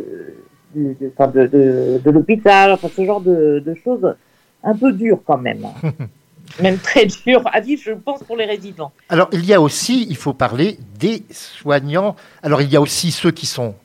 [0.74, 4.16] de, de- enfin, de- de- de l'hôpital, enfin ce genre de, de choses
[4.64, 5.66] un peu dures quand même.
[6.60, 8.92] même très dures à vivre, je pense, pour les résidents.
[9.10, 12.16] Alors, il y a aussi, il faut parler des soignants.
[12.44, 13.76] Alors, il y a aussi ceux qui sont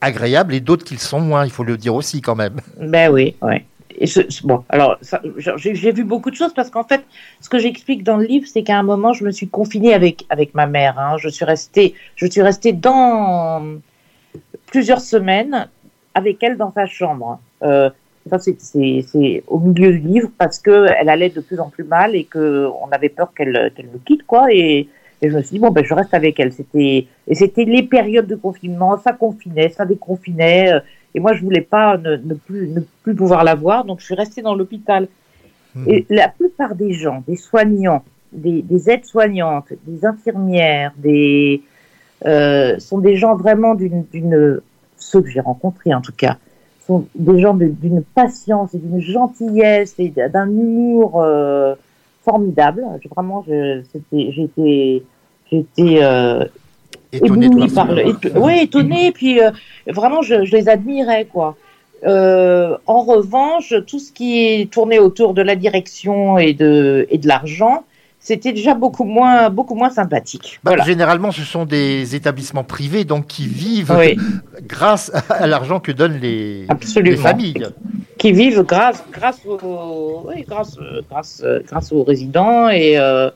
[0.00, 2.60] agréables et d'autres qui le sont moins, il faut le dire aussi quand même.
[2.80, 3.64] Ben oui, ouais.
[3.98, 4.98] Et ce, ce- bon, alors
[5.38, 7.02] j'ai j'ai vu beaucoup de choses parce qu'en fait,
[7.40, 10.26] ce que j'explique dans le livre, c'est qu'à un moment, je me suis confinée avec
[10.28, 10.98] avec ma mère.
[10.98, 11.16] Hein.
[11.18, 13.78] Je suis restée, je suis restée dans
[14.66, 15.68] plusieurs semaines
[16.12, 17.40] avec elle dans sa chambre.
[17.62, 17.88] Euh,
[18.38, 22.24] c'est- au milieu du livre parce que elle allait de plus en plus mal et
[22.24, 24.46] que on avait peur qu'elle qu'elle nous quitte, quoi.
[24.52, 24.88] Et,
[25.22, 26.52] et je me suis dit bon ben je reste avec elle.
[26.52, 30.72] C'était et c'était les périodes de confinement, ça confinait, ça déconfinait.
[31.14, 34.04] et moi, je voulais pas ne, ne plus, ne plus pouvoir la voir, donc je
[34.04, 35.08] suis restée dans l'hôpital.
[35.74, 35.84] Mhm.
[35.88, 38.02] Et la plupart des gens, des soignants,
[38.32, 41.62] des, des aides-soignantes, des infirmières, des,
[42.26, 44.60] euh, sont des gens vraiment d'une, d'une,
[44.96, 46.36] ceux que j'ai rencontrés en tout cas,
[46.86, 51.74] sont des gens d'une patience et d'une gentillesse et d'un humour euh,
[52.24, 52.84] formidable.
[53.02, 55.02] Je- Vraiment, j'étais,
[55.50, 56.44] j'étais euh,
[57.12, 59.50] Étonné de ébloui voir par le, ouais, étonné, puis euh,
[59.86, 61.56] vraiment, je, je les admirais, quoi.
[62.04, 67.18] Euh, en revanche, tout ce qui est tourné autour de la direction et de, et
[67.18, 67.84] de l'argent,
[68.26, 70.58] c'était déjà beaucoup moins, beaucoup moins sympathique.
[70.64, 73.96] Bah, généralement, ce sont des établissements privés donc qui vivent
[74.62, 76.66] grâce à l'argent que donnent les,
[76.96, 77.68] les, familles.
[78.18, 80.76] Qui vivent grâce, grâce, aux, grâce,
[81.08, 83.30] grâce, grâce aux résidents et euh,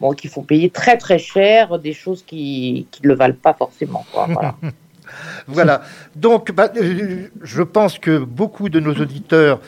[0.00, 4.06] bon, qui font payer très très cher des choses qui ne le valent pas forcément.
[4.14, 4.54] voilà.
[5.48, 5.82] voilà.
[6.14, 9.58] Donc, bah, euh, je pense que beaucoup de nos auditeurs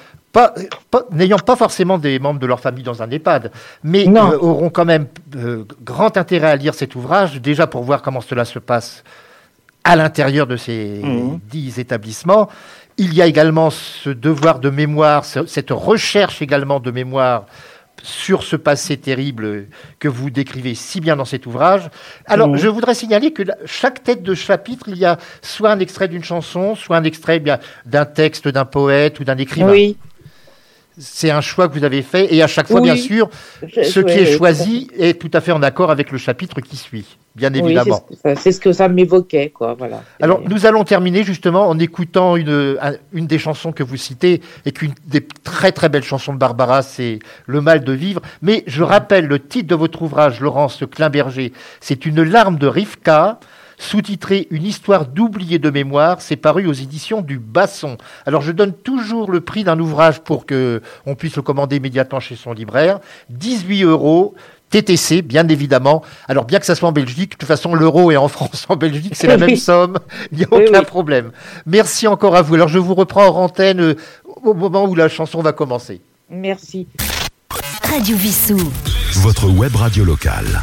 [1.12, 3.50] n'ayant pas forcément des membres de leur famille dans un EHPAD,
[3.82, 8.02] mais euh, auront quand même euh, grand intérêt à lire cet ouvrage, déjà pour voir
[8.02, 9.04] comment cela se passe
[9.84, 11.40] à l'intérieur de ces mmh.
[11.50, 12.48] dix établissements.
[12.98, 17.46] Il y a également ce devoir de mémoire, cette recherche également de mémoire
[18.02, 19.66] sur ce passé terrible
[19.98, 21.90] que vous décrivez si bien dans cet ouvrage.
[22.26, 22.56] Alors, mmh.
[22.56, 26.24] je voudrais signaler que chaque tête de chapitre, il y a soit un extrait d'une
[26.24, 29.70] chanson, soit un extrait eh d'un texte d'un poète ou d'un écrivain.
[29.70, 29.96] Oui
[30.98, 33.30] c'est un choix que vous avez fait et à chaque fois, bien sûr,
[33.60, 37.16] ce qui est choisi est tout à fait en accord avec le chapitre qui suit,
[37.36, 38.04] bien évidemment.
[38.36, 39.74] c'est ce que ça m'évoquait, quoi.
[39.74, 40.02] Voilà.
[40.20, 42.76] Alors, nous allons terminer justement en écoutant une,
[43.12, 46.82] une des chansons que vous citez et qu'une des très très belles chansons de Barbara,
[46.82, 48.20] c'est Le mal de vivre.
[48.42, 53.38] Mais je rappelle le titre de votre ouvrage, Laurence Kleinberger, c'est Une larme de Rivka
[53.78, 57.96] sous-titré Une histoire d'oublié de mémoire, c'est paru aux éditions du Basson.
[58.26, 62.20] Alors je donne toujours le prix d'un ouvrage pour que on puisse le commander immédiatement
[62.20, 63.00] chez son libraire.
[63.30, 64.34] 18 euros.
[64.70, 66.02] TTC, bien évidemment.
[66.28, 68.76] Alors, bien que ça soit en Belgique, de toute façon, l'euro est en France, en
[68.76, 69.98] Belgique, c'est la même somme.
[70.30, 71.30] Il n'y a aucun problème.
[71.64, 72.54] Merci encore à vous.
[72.54, 73.94] Alors, je vous reprends en antenne euh,
[74.42, 76.02] au moment où la chanson va commencer.
[76.28, 76.86] Merci.
[77.82, 78.58] Radio Vissou.
[79.14, 80.60] Votre web radio locale.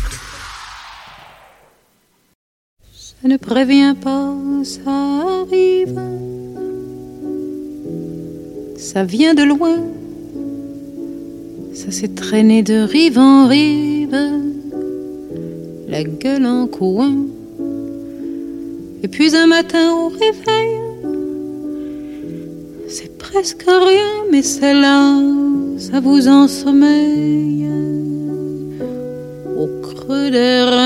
[3.28, 4.92] Ne prévient pas, ça
[5.42, 6.00] arrive.
[8.78, 9.78] Ça vient de loin,
[11.74, 14.18] ça s'est traîné de rive en rive,
[15.88, 17.16] la gueule en coin.
[19.02, 20.80] Et puis un matin au réveil,
[22.88, 25.20] c'est presque rien, mais c'est là,
[25.78, 27.68] ça vous ensommeille
[29.58, 30.85] au creux des reins.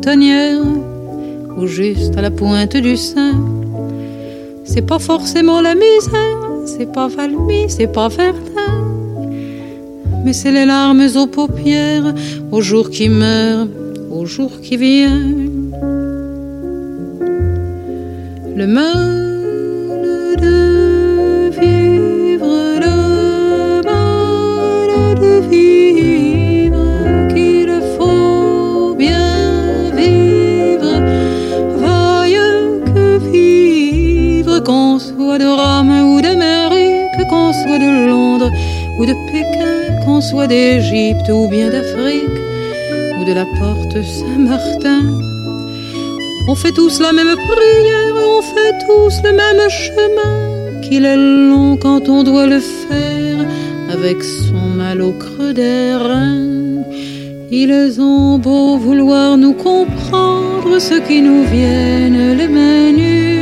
[0.00, 0.62] Boutonnière
[1.66, 3.34] juste à la pointe du sein.
[4.64, 8.80] C'est pas forcément la misère, c'est pas Valmy, c'est pas Verdun,
[10.24, 12.14] mais c'est les larmes aux paupières,
[12.50, 13.68] au jour qui meurt,
[14.10, 15.29] au jour qui vient.
[46.72, 52.22] Tous la même prière, on fait tous le même chemin, qu'il est long quand on
[52.22, 53.38] doit le faire
[53.92, 56.84] avec son mal au creux des reins.
[57.50, 63.40] Ils ont beau vouloir nous comprendre, ceux qui nous viennent les mains nues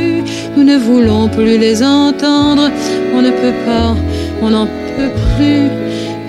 [0.59, 2.69] nous ne voulons plus les entendre,
[3.13, 3.95] on ne peut pas,
[4.41, 5.69] on n'en peut plus.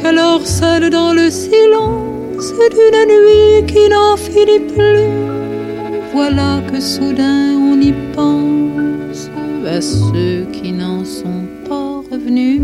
[0.05, 5.40] Alors seul dans le silence d'une nuit qui n'en finit plus,
[6.13, 9.31] voilà que soudain on y pense
[9.67, 12.63] à ceux qui n'en sont pas revenus.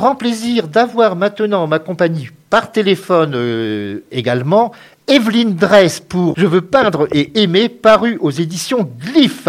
[0.00, 4.72] Grand plaisir d'avoir maintenant en ma compagnie par téléphone euh, également
[5.06, 9.46] Evelyne Dress pour Je veux peindre et aimer, paru aux éditions Glyph.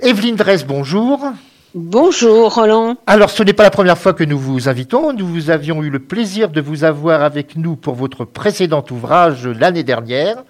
[0.00, 1.20] Evelyne Dress, bonjour.
[1.76, 2.96] Bonjour Roland.
[3.06, 5.12] Alors, ce n'est pas la première fois que nous vous invitons.
[5.12, 9.46] Nous vous avions eu le plaisir de vous avoir avec nous pour votre précédent ouvrage
[9.46, 10.42] l'année dernière.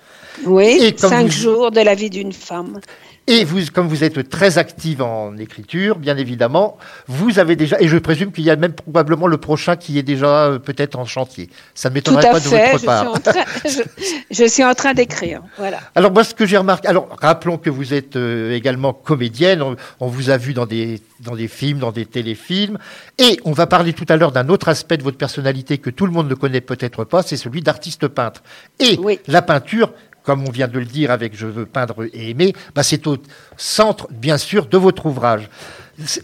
[0.46, 2.80] Oui, cinq vous- jours de la vie d'une femme.
[3.28, 6.76] Et vous, comme vous êtes très active en écriture, bien évidemment,
[7.06, 10.02] vous avez déjà, et je présume qu'il y a même probablement le prochain qui est
[10.02, 11.48] déjà euh, peut-être en chantier.
[11.72, 12.72] Ça ne m'étonnerait pas de fait.
[12.72, 13.12] votre Je suis, part.
[13.14, 13.80] en train, je,
[14.28, 15.40] je suis en train d'écrire.
[15.56, 15.78] Voilà.
[15.94, 19.62] Alors moi, ce que j'ai remarqué, alors rappelons que vous êtes euh, également comédienne.
[19.62, 22.76] On, on vous a vu dans des dans des films, dans des téléfilms,
[23.20, 26.06] et on va parler tout à l'heure d'un autre aspect de votre personnalité que tout
[26.06, 28.42] le monde ne connaît peut-être pas, c'est celui d'artiste peintre.
[28.80, 29.20] Et Oui.
[29.28, 29.92] la peinture.
[30.22, 33.16] Comme on vient de le dire avec Je veux peindre et aimer, bah c'est au
[33.56, 35.48] centre, bien sûr, de votre ouvrage.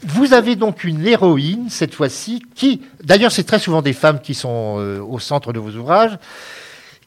[0.04, 4.34] Vous avez donc une héroïne, cette fois-ci, qui, d'ailleurs, c'est très souvent des femmes qui
[4.34, 6.18] sont euh, au centre de vos ouvrages,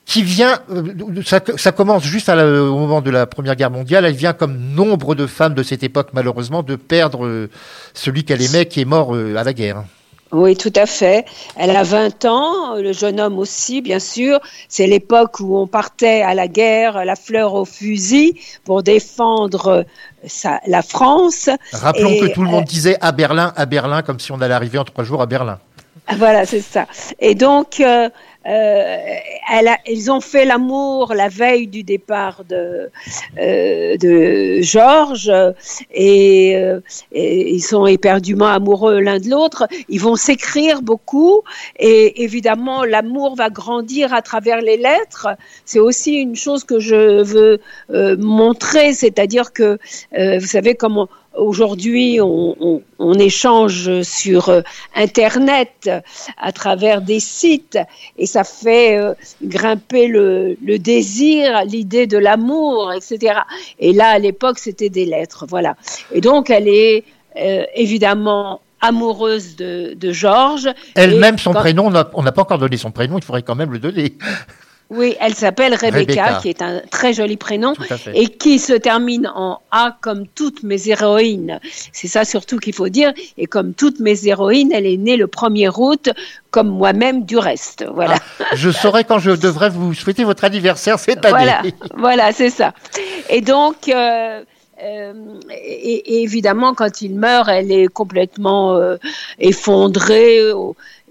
[0.06, 4.34] qui vient, euh, ça, commence juste au moment de la Première Guerre mondiale, elle vient
[4.34, 7.50] comme nombre de femmes de cette époque, malheureusement, de perdre euh,
[7.94, 9.84] celui qu'elle aimait qui est mort à la guerre.
[10.32, 11.26] Oui, tout à fait.
[11.58, 14.40] Elle a 20 ans, le jeune homme aussi, bien sûr.
[14.70, 19.84] C'est l'époque où on partait à la guerre, la fleur au fusil, pour défendre euh,
[20.28, 21.50] sa- la France.
[21.74, 24.40] Rappelons Et, que tout le monde euh, disait à Berlin, à Berlin, comme si on
[24.40, 25.60] allait arriver en trois jours à Berlin.
[26.18, 26.88] Voilà, c'est ça.
[27.20, 28.10] Et donc, euh,
[28.48, 28.98] euh,
[29.54, 32.89] elle a- ils ont fait l'amour la veille du départ de,
[33.39, 35.32] euh, de Georges
[35.94, 36.80] et, euh,
[37.12, 39.68] et ils sont éperdument amoureux l'un de l'autre.
[39.89, 41.42] Ils vont s'écrire beaucoup
[41.78, 45.28] et évidemment, l'amour va grandir à travers les lettres.
[45.66, 47.60] C'est aussi une chose que je veux
[47.92, 49.78] euh, montrer, c'est-à-dire que,
[50.18, 51.08] euh, vous savez, comment
[51.38, 54.62] aujourd'hui on, on- on échange sur euh,
[54.96, 55.90] Internet
[56.38, 57.80] à travers des sites
[58.18, 59.14] et ça fait euh,
[59.44, 63.40] grimper le, le désir, l'idée de l'amour, etc.
[63.80, 65.76] Et là, à l'époque, c'était des lettres, voilà.
[66.12, 67.04] Et donc, elle est
[67.38, 70.70] euh, évidemment amoureuse de, de Georges.
[70.96, 73.72] Elle-même, son quand- prénom, on n'a pas encore donné son prénom, il faudrait quand même
[73.72, 74.18] le donner.
[74.92, 76.39] Oui, elle s'appelle Rebecca, Rebecca.
[76.42, 77.74] qui est un très joli prénom
[78.14, 81.62] et qui se termine en A comme toutes mes héroïnes.
[81.94, 83.14] C'est ça surtout qu'il faut dire.
[83.38, 86.10] Et comme toutes mes héroïnes, elle est née le 1er août,
[86.50, 87.86] comme moi-même du reste.
[87.94, 88.16] Voilà.
[88.54, 91.32] Je saurai quand je devrais vous souhaiter votre anniversaire cette année.
[91.32, 91.62] Voilà,
[91.96, 92.74] voilà, c'est ça.
[93.30, 94.44] Et donc, euh,
[94.84, 95.14] euh,
[95.52, 98.98] et, et évidemment, quand il meurt, elle est complètement euh,
[99.39, 100.52] effondrée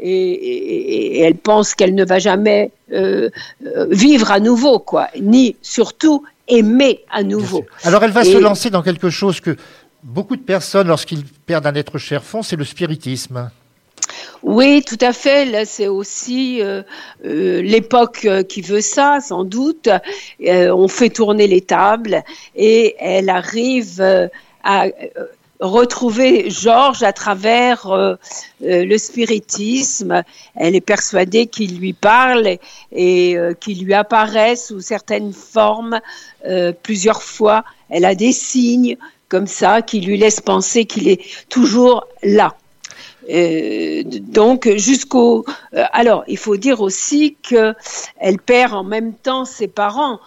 [0.01, 3.31] et, et- et elle pense qu'elle ne va jamais euh,
[3.67, 7.65] euh, vivre à nouveau, quoi, ni surtout aimer à nouveau.
[7.85, 9.57] Alors elle va Et- se lancer dans quelque chose que
[10.03, 13.51] beaucoup de personnes, lorsqu'ils perdent un être cher, font, c'est le spiritisme.
[14.43, 15.45] Oui, tout à fait.
[15.45, 16.83] Là, c'est aussi euh,
[17.27, 19.89] euh, l'époque qui veut ça, sans doute.
[20.45, 22.23] Euh, on fait tourner les tables
[22.57, 24.01] et elle arrive
[24.65, 24.87] à
[25.61, 28.15] retrouver Georges à travers euh,
[28.65, 30.23] euh, le spiritisme.
[30.57, 32.59] Elle est persuadée qu'il lui parle
[32.93, 36.01] et, euh, qu'il lui apparaît sous certaines formes
[36.47, 37.65] euh, plusieurs fois.
[37.91, 38.97] Elle a des signes
[39.29, 42.55] comme ça qui lui laissent penser qu'il est toujours là.
[43.31, 45.45] Euh, donc jusqu'au
[45.93, 47.75] alors il faut dire aussi que
[48.17, 50.19] elle perd en même temps ses parents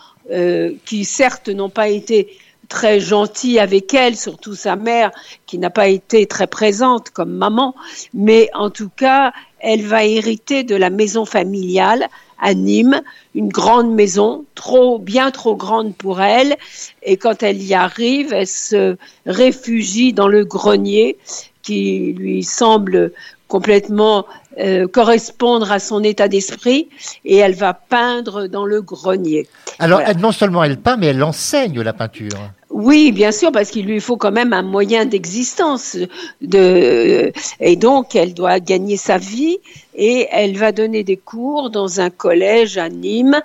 [0.85, 2.37] qui certes n'ont pas été
[2.69, 5.11] très gentils avec elle, surtout sa mère
[5.45, 7.75] qui n'a pas été très présente comme maman,
[8.13, 12.07] mais en tout cas elle va hériter de la maison familiale
[12.39, 13.01] à Nîmes,
[13.35, 16.57] une grande maison, trop bien trop grande pour elle,
[17.01, 21.17] et quand elle y arrive, elle se réfugie dans le grenier
[21.61, 23.13] qui lui semble
[23.53, 24.25] complètement
[24.57, 26.89] euh, correspondre à son état d'esprit
[27.23, 29.47] et elle va peindre dans le grenier.
[29.77, 30.09] Alors Voilà.
[30.11, 32.39] elle, non seulement elle peint, mais elle enseigne la peinture.
[32.71, 35.95] Oui, bien sûr, parce qu'il lui faut quand même un moyen d'existence.
[36.41, 39.59] De, et donc, elle doit gagner sa vie
[39.93, 43.39] et elle va donner des cours dans un collège à Nîmes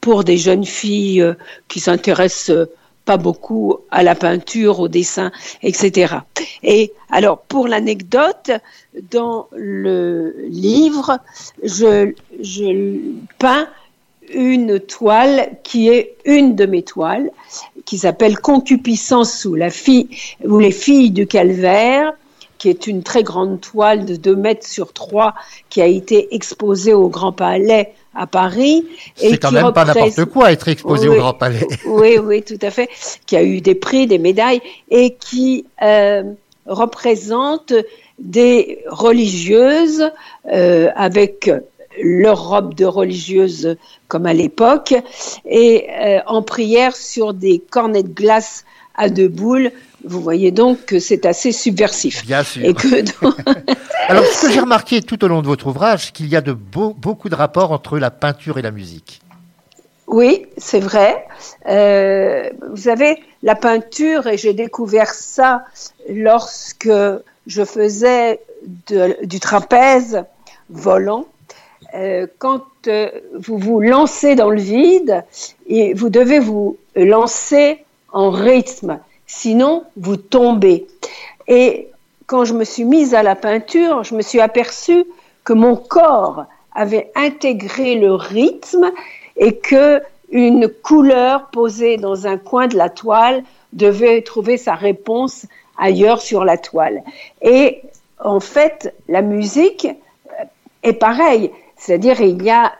[0.00, 1.34] pour des jeunes filles euh,
[1.66, 2.68] qui s'intéressent
[3.08, 5.32] pas beaucoup à la peinture, au dessin,
[5.62, 6.16] etc.
[6.62, 8.50] Et alors, pour l'anecdote,
[9.10, 11.18] dans le livre,
[11.62, 12.12] je,
[13.38, 13.66] peins
[14.34, 17.30] une toile qui est une de mes toiles,
[17.86, 20.10] qui s'appelle Concupiscence sous la fille
[20.44, 22.12] ou les filles du calvaire,
[22.58, 25.34] qui est une très grande toile de 2 mètres sur 3
[25.70, 28.86] qui a été exposée au Grand Palais à Paris.
[29.16, 31.66] C'est quand même pas n'importe quoi être exposé au Grand Palais.
[31.86, 32.88] oui, oui, tout à fait.
[33.26, 36.24] Qui a eu des prix, des médailles et qui euh,
[36.66, 37.72] représente
[38.18, 40.10] des religieuses
[40.52, 41.50] euh, avec
[42.00, 43.76] leur robe de religieuse
[44.08, 44.94] comme à l'époque,
[45.44, 49.70] et euh, en prière sur des cornets de glace à deux boules.
[50.04, 52.24] Vous voyez donc que c'est assez subversif.
[52.24, 52.62] Bien sûr.
[54.08, 56.40] Alors, ce que j'ai remarqué tout au long de votre ouvrage, c'est qu'il y a
[56.40, 59.20] de beaucoup de rapports entre la peinture et la musique.
[60.06, 61.26] Oui, c'est vrai.
[61.68, 65.64] Euh, vous savez, la peinture, et j'ai découvert ça
[66.08, 66.90] lorsque
[67.46, 68.40] je faisais
[69.22, 70.24] du trapèze
[70.70, 71.26] volant.
[71.94, 75.24] Euh, quand euh, vous vous lancez dans le vide,
[75.66, 80.88] et vous devez vous lancer en rythme, sinon vous tombez.
[81.46, 81.88] Et
[82.26, 85.04] quand je me suis mise à la peinture, je me suis aperçue
[85.44, 88.90] que mon corps avait intégré le rythme
[89.36, 95.46] et que une couleur posée dans un coin de la toile devait trouver sa réponse
[95.78, 97.02] ailleurs sur la toile.
[97.40, 97.82] Et
[98.22, 99.88] en fait, la musique
[100.82, 101.50] est pareille.
[101.76, 102.72] C'est-à-dire il y a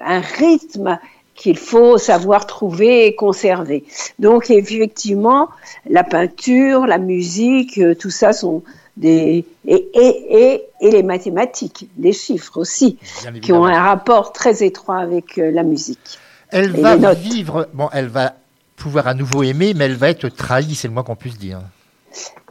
[0.00, 0.98] un rythme
[1.34, 3.84] qu'il faut savoir trouver et conserver.
[4.18, 5.48] Donc effectivement,
[5.88, 8.62] la peinture, la musique, euh, tout ça sont
[8.96, 12.98] des et, et, et, les mathématiques, les chiffres aussi,
[13.40, 16.18] qui ont un rapport très étroit avec euh, la musique.
[16.50, 18.34] Elle va vivre, bon, elle va
[18.76, 21.60] pouvoir à nouveau aimer, mais elle va être trahie, c'est le moins qu'on puisse dire.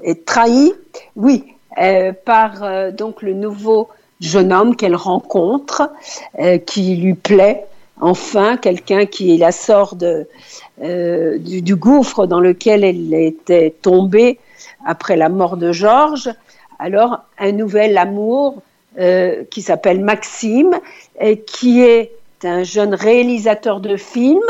[0.04, 0.74] Et trahie,
[1.16, 1.44] oui,
[1.80, 3.90] euh, par donc le nouveau
[4.22, 5.92] jeune homme qu'elle rencontre,
[6.40, 7.66] euh, qui lui plaît,
[8.02, 10.28] enfin quelqu'un qui la sort de,
[10.84, 14.40] euh, du, gouffre dans lequel elle était tombée
[14.86, 16.30] après la mort de Georges.
[16.80, 18.62] Alors un nouvel amour
[19.00, 20.80] euh, qui s'appelle Maxime,
[21.46, 22.12] qui est
[22.44, 24.42] un jeune réalisateur de films.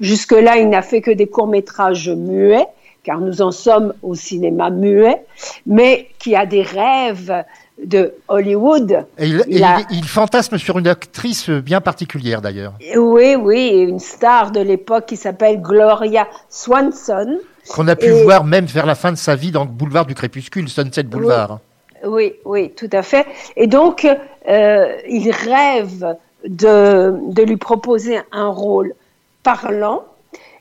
[0.00, 2.66] Jusque-là, il n'a fait que des courts-métrages muets,
[3.04, 5.24] car nous en sommes au cinéma muet,
[5.64, 7.44] mais qui a des rêves
[7.84, 9.04] de Hollywood.
[9.18, 12.74] il, fantasme sur une actrice bien particulière d'ailleurs.
[12.96, 17.38] Oui, oui, une star de l'époque qui s'appelle Gloria Swanson.
[17.68, 20.14] Qu'on a pu voir même vers la fin de sa vie dans le boulevard du
[20.14, 21.60] crépuscule, Sunset Boulevard.
[22.04, 23.26] Oui, oui, tout à fait.
[23.56, 24.06] Et donc,
[24.48, 26.16] euh, il rêve
[26.46, 28.94] de, de lui proposer un rôle
[29.42, 30.04] parlant.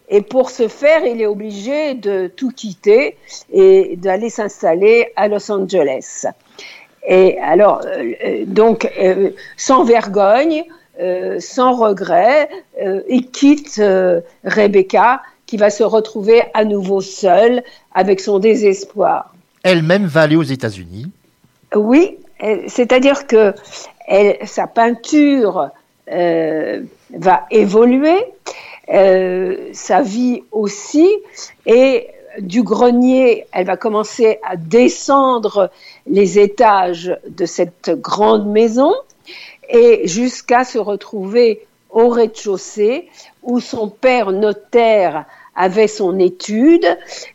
[0.10, 3.18] Et pour ce faire, il est obligé de tout quitter
[3.52, 6.26] et d'aller s'installer à Los Angeles.
[7.08, 10.64] Et alors, euh, euh, donc, euh, sans vergogne,
[11.40, 12.48] sans regret,
[13.10, 13.82] il quitte
[14.46, 19.36] Rebecca qui va se retrouver à nouveau seule avec son désespoir.
[19.64, 21.12] Elle-même va aller aux États-Unis.
[21.76, 22.18] Oui,
[22.68, 23.54] c'est-à-dire que
[24.08, 25.70] elle, sa peinture
[26.08, 28.24] va évoluer,
[28.88, 31.10] sa vie aussi,
[31.66, 32.08] et
[32.40, 35.70] du grenier, elle va commencer à descendre
[36.08, 38.94] les étages de cette grande maison
[39.70, 43.10] et jusqu'à se retrouver au rez-de-chaussée
[43.44, 45.26] où son père notaire
[45.56, 46.86] avait son étude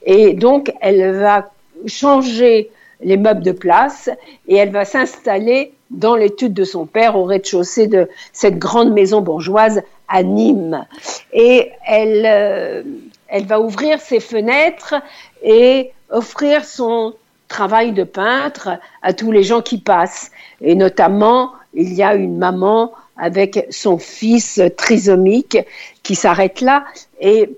[0.04, 1.50] et donc elle va
[1.86, 2.70] changer
[3.00, 4.10] les meubles de place
[4.46, 9.22] et elle va s'installer dans l'étude de son père au rez-de-chaussée de cette grande maison
[9.22, 10.84] bourgeoise à Nîmes.
[11.32, 12.82] Et elle, euh,
[13.30, 14.94] elle va ouvrir ses fenêtres
[15.42, 17.14] et offrir son
[17.48, 20.30] travail de peintre à tous les gens qui passent.
[20.60, 25.58] Et notamment, il y a une maman avec son fils trisomique
[26.02, 26.84] qui s'arrête là
[27.20, 27.50] et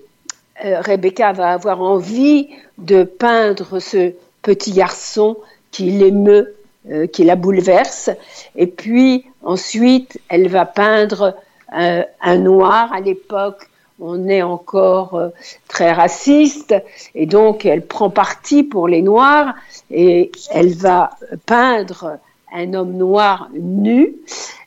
[0.65, 2.49] euh, Rebecca va avoir envie
[2.79, 4.13] de peindre ce
[4.43, 5.37] petit garçon
[5.71, 6.55] qui l'émeut,
[6.91, 8.11] euh, qui la bouleverse.
[8.57, 11.37] Et puis ensuite, elle va peindre
[11.77, 13.69] euh, un noir à l'époque
[14.01, 15.29] on est encore euh,
[15.69, 16.75] très raciste
[17.15, 19.55] et donc elle prend parti pour les Noirs
[19.91, 21.11] et elle va
[21.47, 22.19] peindre
[22.55, 24.15] un homme noir nu,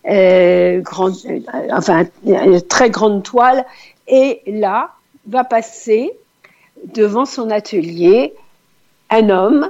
[0.08, 1.40] euh, euh,
[1.72, 3.64] enfin une très grande toile,
[4.08, 4.92] et là
[5.28, 6.12] va passer
[6.84, 8.34] devant son atelier
[9.10, 9.70] un homme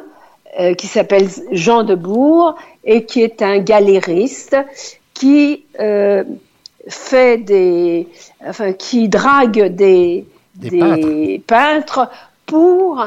[0.77, 4.55] qui s'appelle Jean de Bourg et qui est un galériste
[5.13, 5.65] qui
[6.87, 8.07] fait des,
[8.45, 10.25] enfin, qui drague des,
[10.55, 12.09] des, peintres.
[12.45, 13.03] pour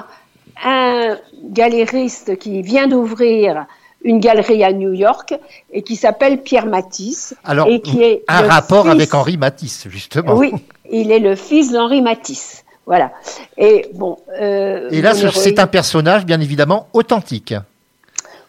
[0.64, 3.66] un galériste qui vient d'ouvrir
[4.02, 5.34] une galerie à New York
[5.72, 7.34] et qui s'appelle Pierre Matisse.
[7.44, 10.34] Alors, et qui est un rapport avec Henri Matisse, justement.
[10.34, 10.52] Oui,
[10.90, 12.64] il est le fils d'Henri Matisse.
[12.86, 13.12] Voilà.
[13.56, 14.16] Et bon.
[14.40, 17.54] Euh, et là, c'est un personnage, bien évidemment, authentique.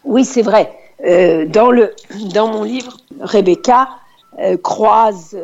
[0.04, 0.72] Oui, c'est vrai.
[1.06, 1.94] Euh, dans, le,
[2.32, 3.88] dans mon livre, Rebecca
[4.40, 5.36] euh, croise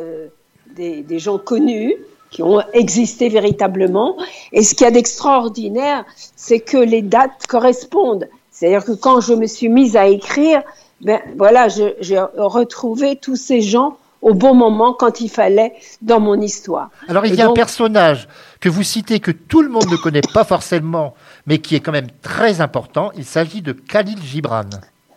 [0.75, 1.95] des, des, gens connus
[2.29, 4.17] qui ont existé véritablement.
[4.51, 8.27] Et ce qu'il y a d'extraordinaire, c'est que les dates correspondent.
[8.51, 10.61] C'est-à-dire que quand je me suis mise à écrire,
[11.01, 16.41] ben voilà, j'ai retrouvé tous ces gens au bon moment quand il fallait dans mon
[16.41, 16.89] histoire.
[17.07, 18.27] Alors il y a un personnage
[18.59, 21.13] que vous citez que tout le monde ne connaît pas forcément,
[21.45, 23.11] mais qui est quand même très important.
[23.15, 24.63] Il s'agit de Khalil Gibran.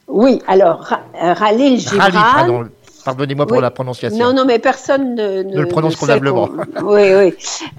[0.07, 2.65] Oui, alors Khalil Gibran.
[3.05, 4.19] Pardonnez-moi pour la prononciation.
[4.19, 6.49] Non, non, mais personne ne, ne le prononce convenablement.
[6.83, 7.35] Oui, oui.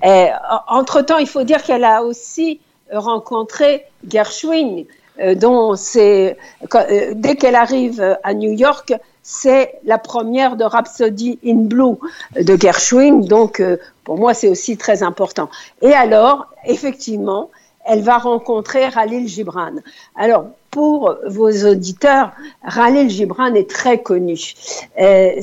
[0.06, 0.28] Euh,
[0.68, 2.60] entre-temps, il faut dire qu'elle a aussi
[2.92, 4.84] rencontré Gershwin,
[5.20, 6.38] euh, dont c'est
[6.74, 8.94] euh, dès qu'elle arrive à New York,
[9.24, 11.96] c'est la première de Rhapsody in Blue
[12.36, 13.62] de Gershwin, donc
[14.04, 15.50] pour moi c'est aussi très important.
[15.82, 17.50] Et alors, effectivement,
[17.86, 19.74] elle va rencontrer Khalil Gibran.
[20.16, 22.32] Alors, pour vos auditeurs,
[22.74, 24.40] Khalil Gibran est très connu.
[25.00, 25.42] Euh,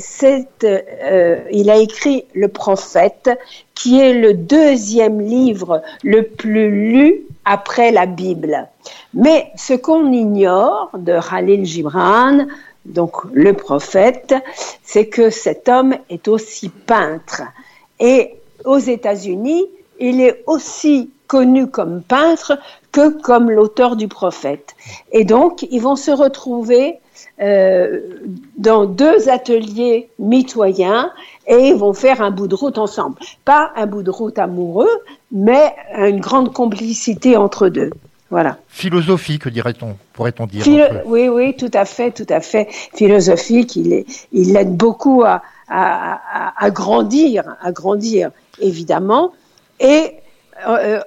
[0.64, 3.30] euh, il a écrit Le Prophète,
[3.74, 8.66] qui est le deuxième livre le plus lu après la Bible.
[9.14, 12.46] Mais ce qu'on ignore de Khalil Gibran,
[12.86, 14.34] donc le prophète,
[14.82, 17.42] c'est que cet homme est aussi peintre.
[18.00, 19.66] Et aux États-Unis,
[20.00, 22.58] il est aussi connu comme peintre
[22.92, 24.74] que comme l'auteur du prophète.
[25.12, 26.98] Et donc, ils vont se retrouver
[27.40, 28.00] euh,
[28.56, 31.12] dans deux ateliers mitoyens
[31.46, 33.16] et ils vont faire un bout de route ensemble.
[33.44, 34.90] Pas un bout de route amoureux,
[35.32, 37.90] mais une grande complicité entre deux.
[38.30, 38.58] Voilà.
[38.68, 40.64] Philosophique, dirait-on, pourrait-on dire.
[41.06, 42.68] oui, oui, tout à fait, tout à fait.
[42.94, 48.30] Philosophique, il, est, il aide beaucoup à, à, à, grandir, à grandir,
[48.60, 49.32] évidemment.
[49.80, 50.12] Et
[50.66, 51.00] euh,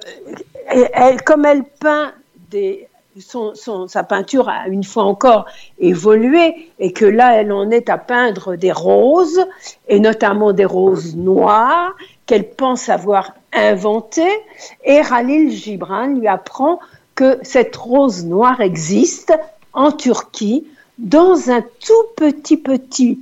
[0.66, 2.12] elle, comme elle peint
[2.50, 2.88] des,
[3.20, 5.46] son, son, sa peinture a une fois encore
[5.78, 9.44] évolué et que là, elle en est à peindre des roses,
[9.88, 11.92] et notamment des roses noires,
[12.26, 14.40] qu'elle pense avoir inventées.
[14.84, 16.80] Et Khalil Gibran lui apprend
[17.14, 19.34] que cette rose noire existe
[19.74, 20.66] en Turquie,
[20.98, 23.20] dans un tout petit petit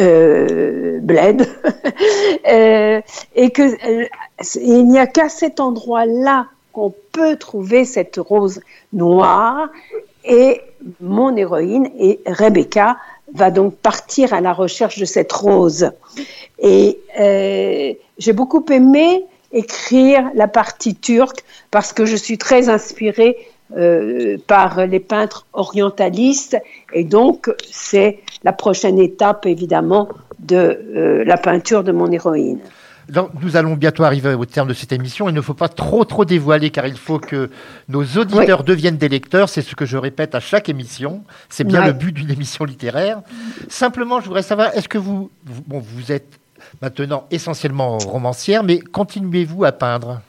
[0.00, 1.46] euh, bled,
[2.50, 3.00] euh,
[3.34, 4.06] et que euh,
[4.56, 8.60] n'y a qu'à cet endroit-là qu'on peut trouver cette rose
[8.92, 9.68] noire.
[10.24, 10.60] Et
[11.00, 12.96] mon héroïne et Rebecca
[13.32, 15.90] va donc partir à la recherche de cette rose.
[16.58, 16.98] Et
[18.18, 23.36] j'ai beaucoup aimé écrire la partie turque parce que je suis très inspirée
[23.76, 26.56] euh, par les peintres orientalistes
[26.92, 30.08] et donc c'est la prochaine étape évidemment
[30.40, 32.58] de euh, la peinture de mon héroïne.
[33.08, 35.28] Donc, nous allons bientôt arriver au terme de cette émission.
[35.28, 37.50] Il ne faut pas trop trop dévoiler car il faut que
[37.88, 39.48] nos auditeurs deviennent des lecteurs.
[39.48, 41.22] C'est ce que je répète à chaque émission.
[41.48, 43.20] C'est bien le but d'une émission littéraire.
[43.68, 46.38] Simplement, je voudrais savoir, est-ce que vous, vous, bon, vous êtes
[46.80, 50.20] maintenant essentiellement romancière, mais continuez-vous à peindre?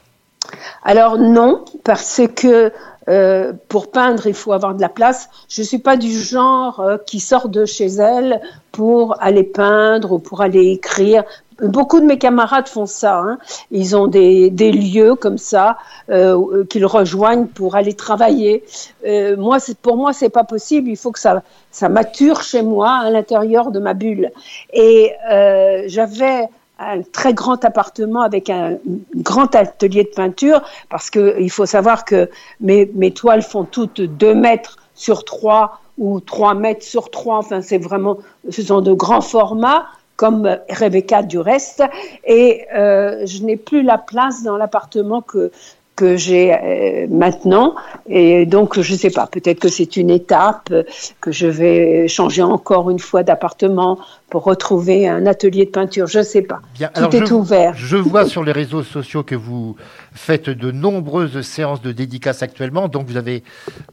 [0.83, 2.71] Alors non, parce que
[3.07, 5.29] euh, pour peindre, il faut avoir de la place.
[5.47, 10.13] Je ne suis pas du genre euh, qui sort de chez elle pour aller peindre
[10.13, 11.23] ou pour aller écrire.
[11.61, 13.19] Beaucoup de mes camarades font ça.
[13.19, 13.37] Hein.
[13.71, 15.77] Ils ont des, des, lieux comme ça
[16.09, 18.63] euh, qu'ils rejoignent pour aller travailler.
[19.05, 20.89] Euh, moi, pour moi, c'est pas possible.
[20.89, 24.31] Il faut que ça, ça mature chez moi, à l'intérieur de ma bulle.
[24.73, 28.77] Et euh, j'avais un très grand appartement avec un
[29.15, 32.29] grand atelier de peinture parce que il faut savoir que
[32.59, 37.37] mes, mes toiles font toutes deux mètres sur trois ou trois mètres sur trois.
[37.37, 38.17] Enfin, c'est vraiment,
[38.49, 39.85] ce sont de grands formats
[40.15, 41.83] comme Rebecca du reste,
[42.25, 45.51] et euh, je n'ai plus la place dans l'appartement que
[45.95, 47.73] que j'ai euh, maintenant
[48.07, 50.73] et donc je ne sais pas peut-être que c'est une étape
[51.21, 53.97] que je vais changer encore une fois d'appartement
[54.29, 56.59] pour retrouver un atelier de peinture je ne sais pas.
[56.93, 57.73] Tout est ouvert.
[57.77, 59.77] je vois sur les réseaux sociaux que vous
[60.13, 63.43] faites de nombreuses séances de dédicaces actuellement donc vous avez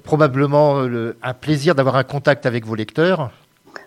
[0.03, 3.31] probablement le, un plaisir d'avoir un contact avec vos lecteurs.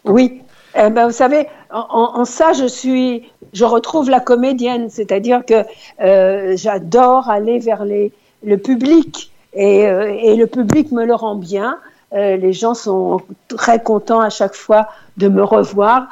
[0.05, 0.41] Oui
[0.75, 5.63] eh ben, vous savez, en, ça, je suis, je retrouve la comédienne, c'est-à-dire que
[6.01, 8.11] euh, j'adore aller vers les,
[8.43, 9.31] le public.
[9.53, 11.77] Et, et, le public me le rend bien.
[12.11, 16.09] les gens sont très contents à chaque fois de me revoir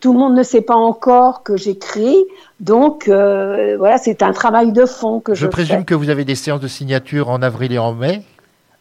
[0.00, 2.18] tout le monde ne sait pas encore que j'écris,
[2.60, 6.24] donc euh, voilà, c'est un travail de fond que je, je présume que vous avez
[6.24, 8.22] des séances de signature en avril et en mai.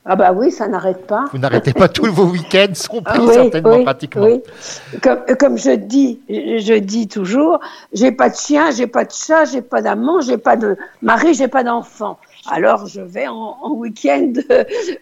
[0.03, 1.25] Ah bah oui, ça n'arrête pas.
[1.31, 4.23] Vous n'arrêtez pas tous vos week-ends sont pris certainement pratiquement.
[4.23, 4.41] Oui.
[5.03, 7.59] Comme, comme, je dis, je dis toujours,
[7.93, 11.35] j'ai pas de chien, j'ai pas de chat, j'ai pas d'amant, j'ai pas de mari,
[11.35, 12.17] j'ai pas d'enfant
[12.49, 14.33] alors je vais en, week-end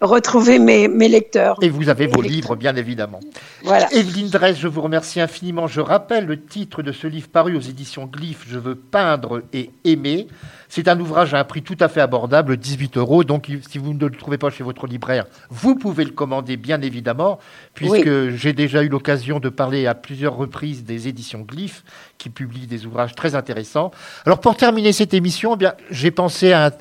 [0.02, 1.58] retrouver mes, lecteurs.
[1.62, 3.20] Et vous avez vos livres, bien évidemment.
[3.64, 3.92] Voilà.
[3.94, 5.68] Evelyne Dress, je vous remercie infiniment.
[5.68, 9.72] Je rappelle le titre de ce livre paru aux éditions Glyph, Je veux peindre et
[9.84, 10.28] aimer.
[10.72, 13.24] C'est un ouvrage à un prix tout à fait abordable, 18 euros.
[13.24, 16.80] Donc, si vous ne le trouvez pas chez votre libraire, vous pouvez le commander, bien
[16.82, 17.40] évidemment,
[17.74, 21.84] puisque j'ai déjà eu l'occasion de parler à plusieurs reprises des éditions Glyph,
[22.20, 23.90] qui publient des ouvrages très intéressants.
[24.28, 26.72] Alors, pour terminer cette émission, eh bien, j'ai pensé à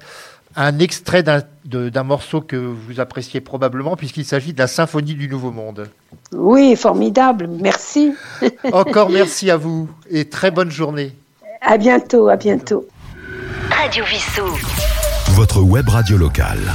[0.59, 5.53] un extrait d'un morceau que vous appréciez probablement, puisqu'il s'agit de la Symphonie du Nouveau
[5.53, 5.89] Monde.
[6.33, 8.13] Oui, formidable, merci.
[8.73, 11.13] Encore merci à vous et très bonne journée.
[11.61, 12.87] À bientôt, à bientôt.
[13.71, 14.47] Radio Vissou.
[15.31, 16.75] Votre web radio locale.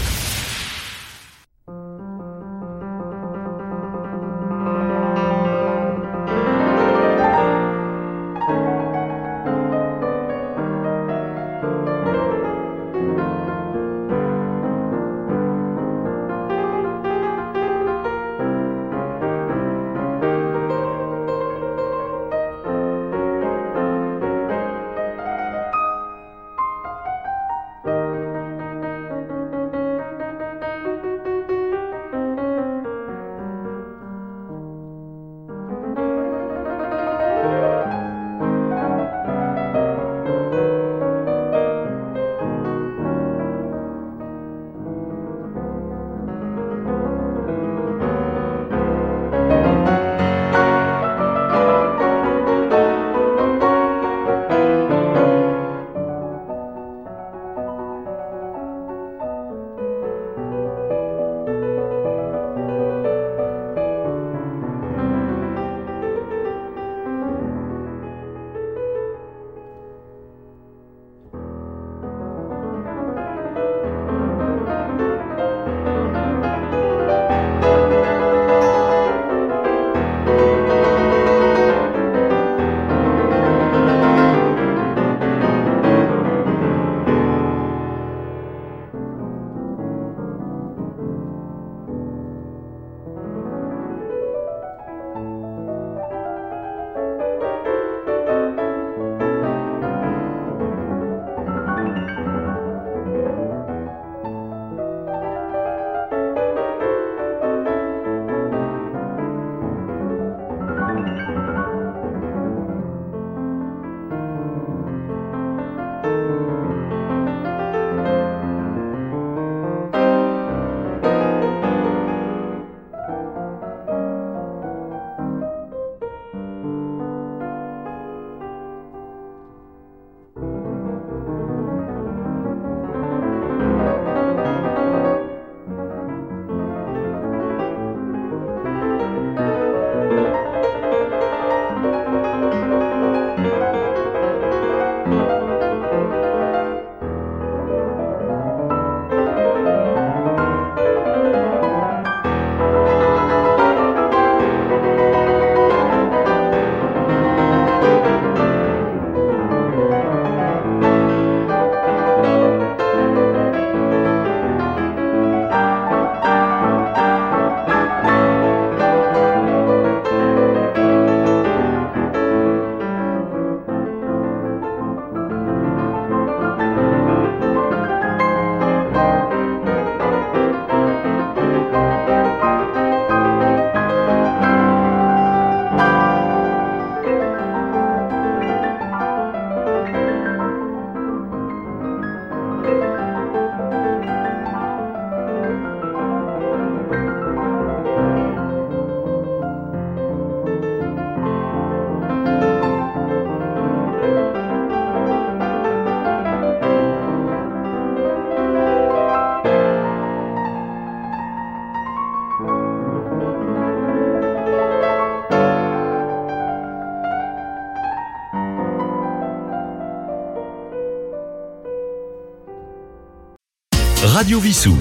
[224.23, 224.77] Radio Vissou,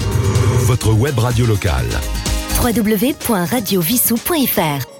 [0.61, 1.89] votre web radio locale.
[2.61, 4.92] www.radiovissou.fr